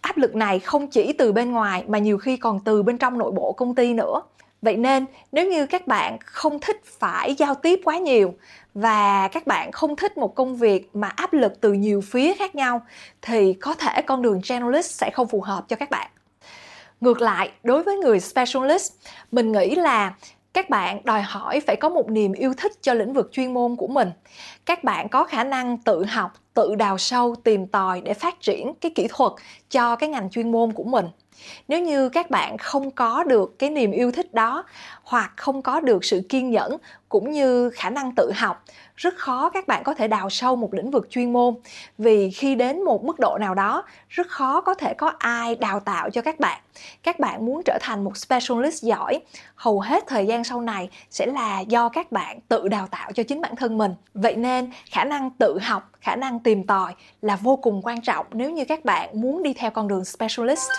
Áp 0.00 0.16
lực 0.16 0.34
này 0.34 0.58
không 0.58 0.86
chỉ 0.86 1.12
từ 1.12 1.32
bên 1.32 1.52
ngoài 1.52 1.84
mà 1.88 1.98
nhiều 1.98 2.18
khi 2.18 2.36
còn 2.36 2.60
từ 2.64 2.82
bên 2.82 2.98
trong 2.98 3.18
nội 3.18 3.32
bộ 3.32 3.52
công 3.52 3.74
ty 3.74 3.94
nữa 3.94 4.22
vậy 4.62 4.76
nên, 4.76 5.06
nếu 5.32 5.50
như 5.50 5.66
các 5.66 5.86
bạn 5.86 6.18
không 6.24 6.60
thích 6.60 6.80
phải 6.84 7.34
giao 7.34 7.54
tiếp 7.54 7.80
quá 7.84 7.98
nhiều 7.98 8.34
và 8.74 9.28
các 9.28 9.46
bạn 9.46 9.72
không 9.72 9.96
thích 9.96 10.18
một 10.18 10.34
công 10.34 10.56
việc 10.56 10.88
mà 10.96 11.08
áp 11.08 11.32
lực 11.32 11.60
từ 11.60 11.72
nhiều 11.72 12.00
phía 12.00 12.34
khác 12.34 12.54
nhau, 12.54 12.82
thì 13.22 13.52
có 13.52 13.74
thể 13.74 14.02
con 14.02 14.22
đường 14.22 14.40
generalist 14.48 14.90
sẽ 14.90 15.10
không 15.10 15.28
phù 15.28 15.40
hợp 15.40 15.64
cho 15.68 15.76
các 15.76 15.90
bạn. 15.90 16.10
Ngược 17.00 17.20
lại, 17.20 17.50
đối 17.62 17.82
với 17.82 17.96
người 17.96 18.20
specialist, 18.20 18.92
mình 19.32 19.52
nghĩ 19.52 19.74
là 19.74 20.14
các 20.52 20.70
bạn 20.70 21.00
đòi 21.04 21.22
hỏi 21.22 21.60
phải 21.60 21.76
có 21.76 21.88
một 21.88 22.10
niềm 22.10 22.32
yêu 22.32 22.54
thích 22.56 22.72
cho 22.82 22.94
lĩnh 22.94 23.12
vực 23.12 23.28
chuyên 23.32 23.54
môn 23.54 23.76
của 23.76 23.86
mình. 23.86 24.10
Các 24.66 24.84
bạn 24.84 25.08
có 25.08 25.24
khả 25.24 25.44
năng 25.44 25.78
tự 25.78 26.04
học, 26.04 26.32
tự 26.54 26.74
đào 26.74 26.98
sâu, 26.98 27.34
tìm 27.44 27.66
tòi 27.66 28.00
để 28.00 28.14
phát 28.14 28.40
triển 28.40 28.74
cái 28.80 28.92
kỹ 28.94 29.06
thuật 29.10 29.32
cho 29.70 29.96
cái 29.96 30.08
ngành 30.08 30.30
chuyên 30.30 30.52
môn 30.52 30.72
của 30.72 30.84
mình 30.84 31.06
nếu 31.68 31.80
như 31.80 32.08
các 32.08 32.30
bạn 32.30 32.58
không 32.58 32.90
có 32.90 33.24
được 33.24 33.58
cái 33.58 33.70
niềm 33.70 33.92
yêu 33.92 34.12
thích 34.12 34.34
đó, 34.34 34.64
hoặc 35.02 35.32
không 35.36 35.62
có 35.62 35.80
được 35.80 36.04
sự 36.04 36.22
kiên 36.28 36.50
nhẫn, 36.50 36.76
cũng 37.08 37.32
như 37.32 37.70
khả 37.70 37.90
năng 37.90 38.12
tự 38.16 38.32
học, 38.36 38.64
rất 38.96 39.16
khó 39.16 39.48
các 39.48 39.66
bạn 39.66 39.84
có 39.84 39.94
thể 39.94 40.08
đào 40.08 40.30
sâu 40.30 40.56
một 40.56 40.74
lĩnh 40.74 40.90
vực 40.90 41.06
chuyên 41.10 41.32
môn. 41.32 41.54
Vì 41.98 42.30
khi 42.30 42.54
đến 42.54 42.84
một 42.84 43.04
mức 43.04 43.18
độ 43.18 43.38
nào 43.40 43.54
đó, 43.54 43.84
rất 44.08 44.28
khó 44.28 44.60
có 44.60 44.74
thể 44.74 44.94
có 44.94 45.12
ai 45.18 45.54
đào 45.54 45.80
tạo 45.80 46.10
cho 46.10 46.22
các 46.22 46.40
bạn. 46.40 46.60
Các 47.02 47.18
bạn 47.18 47.46
muốn 47.46 47.62
trở 47.64 47.78
thành 47.80 48.04
một 48.04 48.16
specialist 48.16 48.82
giỏi, 48.82 49.20
hầu 49.54 49.80
hết 49.80 50.04
thời 50.06 50.26
gian 50.26 50.44
sau 50.44 50.60
này 50.60 50.88
sẽ 51.10 51.26
là 51.26 51.60
do 51.60 51.88
các 51.88 52.12
bạn 52.12 52.40
tự 52.48 52.68
đào 52.68 52.86
tạo 52.86 53.12
cho 53.12 53.22
chính 53.22 53.40
bản 53.40 53.56
thân 53.56 53.78
mình. 53.78 53.94
Vậy 54.14 54.36
nên, 54.36 54.70
khả 54.90 55.04
năng 55.04 55.30
tự 55.30 55.58
học, 55.62 55.90
khả 56.00 56.16
năng 56.16 56.40
tìm 56.40 56.66
tòi 56.66 56.94
là 57.22 57.36
vô 57.36 57.56
cùng 57.56 57.80
quan 57.82 58.00
trọng 58.00 58.26
nếu 58.32 58.50
như 58.50 58.64
các 58.64 58.84
bạn 58.84 59.20
muốn 59.20 59.42
đi 59.42 59.52
theo 59.52 59.70
con 59.70 59.88
đường 59.88 60.04
specialist 60.04 60.70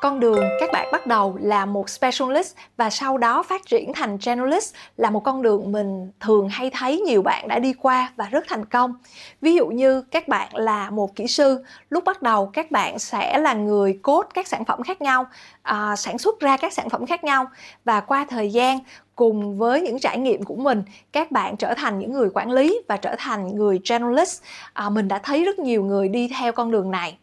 con 0.00 0.20
đường 0.20 0.40
các 0.60 0.70
bạn 0.72 0.88
bắt 0.92 1.06
đầu 1.06 1.38
là 1.40 1.66
một 1.66 1.90
specialist 1.90 2.54
và 2.76 2.90
sau 2.90 3.18
đó 3.18 3.42
phát 3.42 3.66
triển 3.66 3.92
thành 3.92 4.18
generalist 4.24 4.74
là 4.96 5.10
một 5.10 5.20
con 5.20 5.42
đường 5.42 5.72
mình 5.72 6.10
thường 6.20 6.48
hay 6.48 6.70
thấy 6.70 7.00
nhiều 7.00 7.22
bạn 7.22 7.48
đã 7.48 7.58
đi 7.58 7.72
qua 7.72 8.12
và 8.16 8.28
rất 8.30 8.44
thành 8.48 8.64
công. 8.64 8.94
Ví 9.40 9.54
dụ 9.54 9.66
như 9.66 10.00
các 10.00 10.28
bạn 10.28 10.56
là 10.56 10.90
một 10.90 11.16
kỹ 11.16 11.26
sư 11.26 11.64
lúc 11.90 12.04
bắt 12.04 12.22
đầu 12.22 12.46
các 12.46 12.70
bạn 12.70 12.98
sẽ 12.98 13.38
là 13.38 13.54
người 13.54 13.98
cốt 14.02 14.26
các 14.34 14.46
sản 14.46 14.64
phẩm 14.64 14.82
khác 14.82 15.02
nhau 15.02 15.26
à, 15.62 15.96
sản 15.96 16.18
xuất 16.18 16.40
ra 16.40 16.56
các 16.56 16.72
sản 16.72 16.88
phẩm 16.88 17.06
khác 17.06 17.24
nhau 17.24 17.46
và 17.84 18.00
qua 18.00 18.26
thời 18.28 18.50
gian 18.50 18.78
cùng 19.16 19.58
với 19.58 19.82
những 19.82 19.98
trải 19.98 20.18
nghiệm 20.18 20.42
của 20.42 20.56
mình 20.56 20.82
các 21.12 21.30
bạn 21.30 21.56
trở 21.56 21.74
thành 21.74 21.98
những 21.98 22.12
người 22.12 22.30
quản 22.34 22.50
lý 22.50 22.80
và 22.88 22.96
trở 22.96 23.14
thành 23.18 23.56
người 23.56 23.80
generalist. 23.88 24.42
À, 24.72 24.90
mình 24.90 25.08
đã 25.08 25.18
thấy 25.18 25.44
rất 25.44 25.58
nhiều 25.58 25.84
người 25.84 26.08
đi 26.08 26.30
theo 26.38 26.52
con 26.52 26.70
đường 26.70 26.90
này 26.90 27.18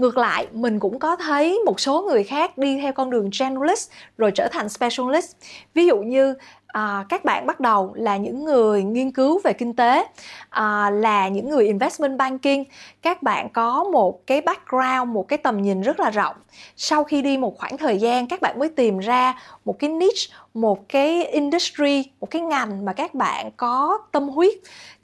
ngược 0.00 0.18
lại 0.18 0.46
mình 0.52 0.80
cũng 0.80 0.98
có 0.98 1.16
thấy 1.16 1.60
một 1.66 1.80
số 1.80 2.02
người 2.02 2.24
khác 2.24 2.58
đi 2.58 2.78
theo 2.80 2.92
con 2.92 3.10
đường 3.10 3.30
generalist 3.40 3.90
rồi 4.18 4.30
trở 4.30 4.48
thành 4.52 4.68
specialist. 4.68 5.36
Ví 5.74 5.86
dụ 5.86 5.96
như 5.96 6.34
à, 6.66 7.04
các 7.08 7.24
bạn 7.24 7.46
bắt 7.46 7.60
đầu 7.60 7.92
là 7.94 8.16
những 8.16 8.44
người 8.44 8.82
nghiên 8.82 9.10
cứu 9.10 9.40
về 9.44 9.52
kinh 9.52 9.76
tế 9.76 10.06
à, 10.50 10.90
là 10.90 11.28
những 11.28 11.48
người 11.48 11.66
investment 11.66 12.18
banking. 12.18 12.62
Các 13.02 13.22
bạn 13.22 13.48
có 13.48 13.84
một 13.84 14.26
cái 14.26 14.40
background 14.40 15.14
một 15.14 15.28
cái 15.28 15.38
tầm 15.38 15.62
nhìn 15.62 15.80
rất 15.80 16.00
là 16.00 16.10
rộng. 16.10 16.36
Sau 16.76 17.04
khi 17.04 17.22
đi 17.22 17.38
một 17.38 17.58
khoảng 17.58 17.78
thời 17.78 17.98
gian 17.98 18.28
các 18.28 18.40
bạn 18.40 18.58
mới 18.58 18.68
tìm 18.68 18.98
ra 18.98 19.34
một 19.64 19.78
cái 19.78 19.90
niche 19.90 20.34
một 20.54 20.88
cái 20.88 21.24
industry 21.24 22.04
một 22.20 22.30
cái 22.30 22.42
ngành 22.42 22.84
mà 22.84 22.92
các 22.92 23.14
bạn 23.14 23.50
có 23.56 23.98
tâm 24.12 24.28
huyết 24.28 24.54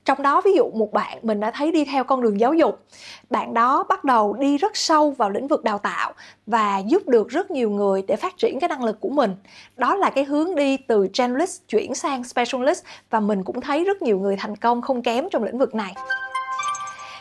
trong 0.07 0.23
đó 0.23 0.41
ví 0.45 0.53
dụ 0.53 0.71
một 0.71 0.93
bạn 0.93 1.19
mình 1.23 1.41
đã 1.41 1.51
thấy 1.51 1.73
đi 1.73 1.85
theo 1.85 2.05
con 2.05 2.23
đường 2.23 2.41
giáo 2.41 2.55
dục 2.55 2.87
bạn 3.31 3.55
đó 3.55 3.85
bắt 3.89 4.05
đầu 4.05 4.33
đi 4.33 4.59
rất 4.59 4.77
sâu 4.77 5.11
vào 5.11 5.31
lĩnh 5.31 5.49
vực 5.49 5.65
đào 5.65 5.79
tạo 5.79 6.13
và 6.47 6.79
giúp 6.79 7.09
được 7.09 7.29
rất 7.29 7.51
nhiều 7.51 7.71
người 7.71 8.03
để 8.09 8.17
phát 8.17 8.37
triển 8.39 8.61
cái 8.61 8.69
năng 8.69 8.85
lực 8.85 9.01
của 9.01 9.09
mình. 9.09 9.37
Đó 9.77 9.95
là 9.95 10.11
cái 10.11 10.25
hướng 10.25 10.55
đi 10.55 10.77
từ 10.77 11.09
generalist 11.19 11.61
chuyển 11.69 11.95
sang 11.95 12.25
specialist 12.25 12.85
và 13.11 13.21
mình 13.21 13.45
cũng 13.45 13.61
thấy 13.61 13.85
rất 13.85 14.03
nhiều 14.03 14.19
người 14.19 14.37
thành 14.37 14.57
công 14.57 14.83
không 14.83 15.03
kém 15.03 15.29
trong 15.31 15.45
lĩnh 15.45 15.59
vực 15.59 15.75
này. 15.75 15.95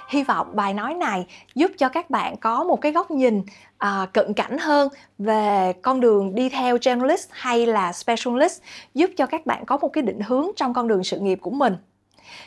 Hy 0.09 0.23
vọng 0.23 0.47
bài 0.53 0.73
nói 0.73 0.93
này 0.93 1.25
giúp 1.55 1.71
cho 1.77 1.89
các 1.89 2.09
bạn 2.09 2.37
có 2.37 2.63
một 2.63 2.81
cái 2.81 2.91
góc 2.91 3.11
nhìn 3.11 3.41
à, 3.77 4.07
cận 4.13 4.33
cảnh 4.33 4.57
hơn 4.57 4.89
về 5.17 5.73
con 5.81 5.99
đường 5.99 6.35
đi 6.35 6.49
theo 6.49 6.77
generalist 6.81 7.29
hay 7.31 7.65
là 7.65 7.93
specialist 7.93 8.61
giúp 8.93 9.09
cho 9.17 9.25
các 9.25 9.45
bạn 9.45 9.65
có 9.65 9.77
một 9.77 9.87
cái 9.87 10.01
định 10.01 10.19
hướng 10.19 10.47
trong 10.55 10.73
con 10.73 10.87
đường 10.87 11.03
sự 11.03 11.19
nghiệp 11.19 11.39
của 11.41 11.51
mình 11.51 11.75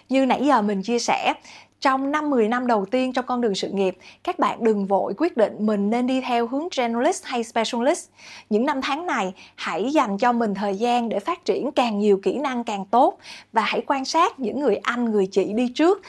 như 0.08 0.26
nãy 0.26 0.46
giờ 0.46 0.62
mình 0.62 0.82
chia 0.82 0.98
sẻ, 0.98 1.34
trong 1.80 2.12
5-10 2.12 2.48
năm 2.48 2.66
đầu 2.66 2.86
tiên 2.86 3.12
trong 3.12 3.26
con 3.26 3.40
đường 3.40 3.54
sự 3.54 3.68
nghiệp, 3.68 3.96
các 4.24 4.38
bạn 4.38 4.64
đừng 4.64 4.86
vội 4.86 5.14
quyết 5.16 5.36
định 5.36 5.52
mình 5.58 5.90
nên 5.90 6.06
đi 6.06 6.20
theo 6.20 6.46
hướng 6.46 6.68
generalist 6.76 7.24
hay 7.24 7.44
specialist. 7.44 8.08
Những 8.50 8.66
năm 8.66 8.80
tháng 8.82 9.06
này, 9.06 9.32
hãy 9.56 9.90
dành 9.92 10.18
cho 10.18 10.32
mình 10.32 10.54
thời 10.54 10.76
gian 10.76 11.08
để 11.08 11.20
phát 11.20 11.44
triển 11.44 11.72
càng 11.72 11.98
nhiều 11.98 12.20
kỹ 12.22 12.38
năng 12.38 12.64
càng 12.64 12.84
tốt 12.84 13.18
và 13.52 13.62
hãy 13.62 13.82
quan 13.86 14.04
sát 14.04 14.40
những 14.40 14.60
người 14.60 14.76
anh, 14.76 15.04
người 15.04 15.26
chị 15.26 15.52
đi 15.52 15.68
trước, 15.68 16.02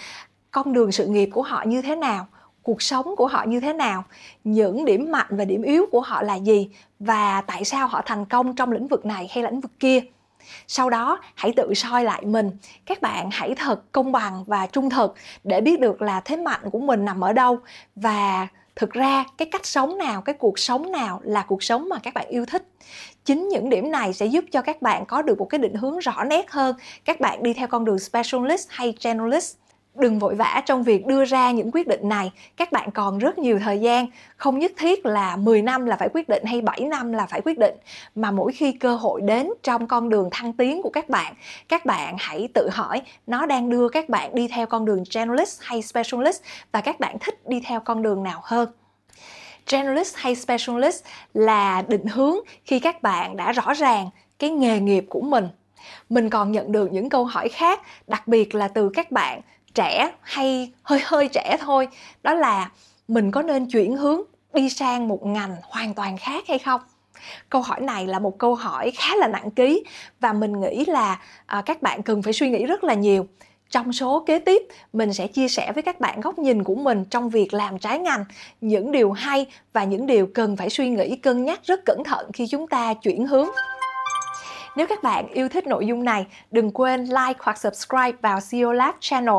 con 0.52 0.74
đường 0.74 0.92
sự 0.92 1.08
nghiệp 1.08 1.30
của 1.34 1.42
họ 1.42 1.64
như 1.68 1.82
thế 1.82 1.96
nào, 1.96 2.28
cuộc 2.64 2.82
sống 2.82 3.16
của 3.16 3.28
họ 3.28 3.44
như 3.48 3.60
thế 3.60 3.74
nào, 3.74 4.04
những 4.44 4.86
điểm 4.86 5.12
mạnh 5.12 5.28
và 5.30 5.46
điểm 5.46 5.62
yếu 5.62 5.86
của 5.92 6.02
họ 6.02 6.22
là 6.22 6.36
gì 6.36 6.70
và 7.00 7.42
tại 7.42 7.66
sao 7.66 7.88
họ 7.88 8.02
thành 8.06 8.26
công 8.26 8.56
trong 8.56 8.72
lĩnh 8.72 8.88
vực 8.88 9.06
này 9.06 9.28
hay 9.32 9.44
lĩnh 9.44 9.60
vực 9.60 9.72
kia 9.80 10.02
sau 10.68 10.90
đó, 10.90 11.20
hãy 11.36 11.54
tự 11.56 11.74
soi 11.74 12.04
lại 12.04 12.26
mình. 12.26 12.52
Các 12.86 13.02
bạn 13.02 13.30
hãy 13.32 13.56
thật 13.56 13.92
công 13.92 14.12
bằng 14.12 14.44
và 14.48 14.68
trung 14.68 14.90
thực 14.90 15.16
để 15.44 15.62
biết 15.62 15.80
được 15.80 16.02
là 16.02 16.20
thế 16.20 16.36
mạnh 16.36 16.70
của 16.72 16.80
mình 16.80 17.06
nằm 17.06 17.24
ở 17.24 17.34
đâu. 17.34 17.60
Và 17.96 18.48
thực 18.76 18.92
ra, 18.92 19.26
cái 19.38 19.48
cách 19.52 19.66
sống 19.66 19.98
nào, 19.98 20.22
cái 20.22 20.36
cuộc 20.40 20.60
sống 20.60 20.92
nào 20.92 21.22
là 21.24 21.46
cuộc 21.48 21.64
sống 21.64 21.90
mà 21.90 22.00
các 22.04 22.14
bạn 22.14 22.28
yêu 22.28 22.46
thích. 22.46 22.68
Chính 23.26 23.48
những 23.48 23.70
điểm 23.70 23.92
này 23.92 24.14
sẽ 24.14 24.26
giúp 24.26 24.46
cho 24.52 24.62
các 24.62 24.82
bạn 24.82 25.06
có 25.06 25.22
được 25.22 25.40
một 25.40 25.46
cái 25.46 25.60
định 25.60 25.74
hướng 25.74 26.00
rõ 26.00 26.24
nét 26.24 26.52
hơn. 26.52 26.76
Các 27.06 27.20
bạn 27.20 27.44
đi 27.44 27.54
theo 27.54 27.68
con 27.68 27.86
đường 27.86 28.00
specialist 28.00 28.68
hay 28.70 28.94
generalist 29.04 29.56
đừng 30.00 30.20
vội 30.20 30.36
vã 30.36 30.62
trong 30.66 30.84
việc 30.84 31.06
đưa 31.06 31.26
ra 31.26 31.52
những 31.52 31.72
quyết 31.72 31.88
định 31.88 32.10
này. 32.10 32.32
Các 32.58 32.72
bạn 32.72 32.92
còn 32.92 33.18
rất 33.18 33.38
nhiều 33.38 33.60
thời 33.60 33.80
gian. 33.80 34.08
Không 34.38 34.60
nhất 34.60 34.72
thiết 34.78 35.06
là 35.06 35.36
10 35.36 35.62
năm 35.62 35.86
là 35.86 35.96
phải 35.96 36.10
quyết 36.14 36.30
định 36.30 36.44
hay 36.46 36.62
7 36.62 36.80
năm 36.80 37.14
là 37.14 37.26
phải 37.26 37.42
quyết 37.42 37.58
định. 37.58 37.76
Mà 38.16 38.32
mỗi 38.32 38.52
khi 38.52 38.72
cơ 38.72 38.96
hội 38.96 39.22
đến 39.22 39.50
trong 39.64 39.88
con 39.88 40.10
đường 40.10 40.30
thăng 40.32 40.54
tiến 40.54 40.82
của 40.82 40.90
các 40.90 41.10
bạn 41.10 41.34
các 41.70 41.86
bạn 41.86 42.16
hãy 42.20 42.48
tự 42.54 42.70
hỏi, 42.70 43.02
nó 43.28 43.46
đang 43.46 43.70
đưa 43.70 43.90
các 43.90 44.10
bạn 44.10 44.36
đi 44.36 44.48
theo 44.48 44.66
con 44.66 44.86
đường 44.86 45.04
generalist 45.14 45.60
hay 45.62 45.82
specialist? 45.82 46.42
Và 46.72 46.82
các 46.82 47.00
bạn 47.00 47.18
thích 47.20 47.48
đi 47.48 47.62
theo 47.66 47.80
con 47.80 48.02
đường 48.02 48.24
nào 48.24 48.42
hơn? 48.44 48.70
Generalist 49.72 50.16
hay 50.18 50.36
specialist 50.36 51.04
là 51.34 51.82
định 51.88 52.06
hướng 52.06 52.36
khi 52.66 52.80
các 52.80 53.02
bạn 53.02 53.38
đã 53.38 53.52
rõ 53.52 53.74
ràng 53.74 54.10
cái 54.40 54.50
nghề 54.50 54.80
nghiệp 54.80 55.06
của 55.10 55.22
mình. 55.22 55.48
Mình 56.10 56.30
còn 56.30 56.52
nhận 56.52 56.72
được 56.72 56.94
những 56.94 57.10
câu 57.10 57.26
hỏi 57.26 57.50
khác, 57.50 57.82
đặc 58.08 58.28
biệt 58.28 58.56
là 58.56 58.68
từ 58.68 58.90
các 58.94 59.12
bạn 59.12 59.42
trẻ 59.80 60.12
hay 60.22 60.72
hơi 60.84 61.02
hơi 61.06 61.28
trẻ 61.28 61.58
thôi 61.60 61.88
đó 62.24 62.34
là 62.34 62.72
mình 63.08 63.32
có 63.32 63.42
nên 63.42 63.66
chuyển 63.66 63.96
hướng 63.96 64.22
đi 64.54 64.70
sang 64.70 65.08
một 65.08 65.26
ngành 65.26 65.56
hoàn 65.64 65.94
toàn 65.94 66.18
khác 66.18 66.44
hay 66.48 66.60
không? 66.60 66.82
Câu 67.50 67.62
hỏi 67.62 67.82
này 67.82 68.08
là 68.08 68.20
một 68.20 68.38
câu 68.38 68.56
hỏi 68.56 68.92
khá 68.98 69.16
là 69.16 69.28
nặng 69.28 69.52
ký 69.52 69.84
và 70.20 70.34
mình 70.34 70.62
nghĩ 70.62 70.86
là 70.86 71.20
à, 71.46 71.62
các 71.66 71.82
bạn 71.82 72.04
cần 72.04 72.22
phải 72.22 72.34
suy 72.34 72.50
nghĩ 72.50 72.66
rất 72.66 72.84
là 72.84 72.94
nhiều. 72.94 73.28
Trong 73.70 73.94
số 73.94 74.24
kế 74.28 74.40
tiếp 74.40 74.62
mình 74.94 75.14
sẽ 75.14 75.28
chia 75.28 75.48
sẻ 75.48 75.72
với 75.72 75.84
các 75.84 76.00
bạn 76.00 76.22
góc 76.22 76.40
nhìn 76.40 76.64
của 76.64 76.76
mình 76.76 77.06
trong 77.06 77.30
việc 77.30 77.54
làm 77.54 77.80
trái 77.80 78.00
ngành 78.00 78.26
những 78.62 78.92
điều 78.92 79.12
hay 79.12 79.46
và 79.74 79.84
những 79.84 80.06
điều 80.06 80.28
cần 80.34 80.58
phải 80.58 80.70
suy 80.70 80.90
nghĩ 80.90 81.16
cân 81.16 81.46
nhắc 81.46 81.60
rất 81.64 81.86
cẩn 81.86 82.04
thận 82.04 82.32
khi 82.34 82.48
chúng 82.48 82.68
ta 82.68 82.94
chuyển 82.94 83.28
hướng. 83.28 83.48
Nếu 84.76 84.88
các 84.88 85.04
bạn 85.04 85.28
yêu 85.28 85.50
thích 85.50 85.68
nội 85.68 85.86
dung 85.86 86.04
này, 86.04 86.26
đừng 86.52 86.72
quên 86.72 87.04
like 87.04 87.40
hoặc 87.40 87.58
subscribe 87.58 88.18
vào 88.22 88.40
CEO 88.52 88.72
Lab 88.74 88.96
channel. 89.00 89.36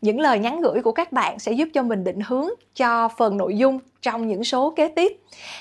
Những 0.00 0.20
lời 0.20 0.38
nhắn 0.38 0.60
gửi 0.60 0.82
của 0.82 0.92
các 0.92 1.12
bạn 1.12 1.38
sẽ 1.38 1.52
giúp 1.52 1.68
cho 1.74 1.82
mình 1.82 2.04
định 2.04 2.20
hướng 2.26 2.48
cho 2.74 3.08
phần 3.08 3.36
nội 3.36 3.56
dung 3.56 3.78
trong 4.02 4.28
những 4.28 4.44
số 4.44 4.72
kế 4.76 4.88
tiếp. 4.88 5.12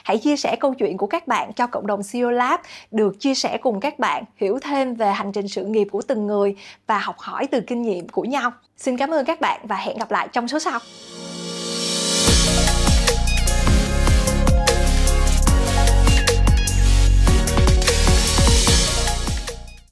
Hãy 0.03 0.17
chia 0.17 0.35
sẻ 0.35 0.55
câu 0.59 0.73
chuyện 0.73 0.97
của 0.97 1.07
các 1.07 1.27
bạn 1.27 1.53
cho 1.53 1.67
cộng 1.67 1.87
đồng 1.87 2.01
CEO 2.11 2.31
Lab 2.31 2.59
được 2.91 3.19
chia 3.19 3.35
sẻ 3.35 3.57
cùng 3.57 3.79
các 3.79 3.99
bạn 3.99 4.23
hiểu 4.37 4.59
thêm 4.61 4.95
về 4.95 5.11
hành 5.11 5.31
trình 5.31 5.47
sự 5.47 5.65
nghiệp 5.65 5.87
của 5.91 6.01
từng 6.01 6.27
người 6.27 6.55
và 6.87 6.99
học 6.99 7.15
hỏi 7.19 7.47
từ 7.47 7.61
kinh 7.61 7.81
nghiệm 7.81 8.09
của 8.09 8.23
nhau. 8.23 8.51
Xin 8.77 8.97
cảm 8.97 9.09
ơn 9.09 9.25
các 9.25 9.41
bạn 9.41 9.61
và 9.63 9.75
hẹn 9.75 9.97
gặp 9.97 10.11
lại 10.11 10.27
trong 10.31 10.47
số 10.47 10.59
sau. 10.59 10.79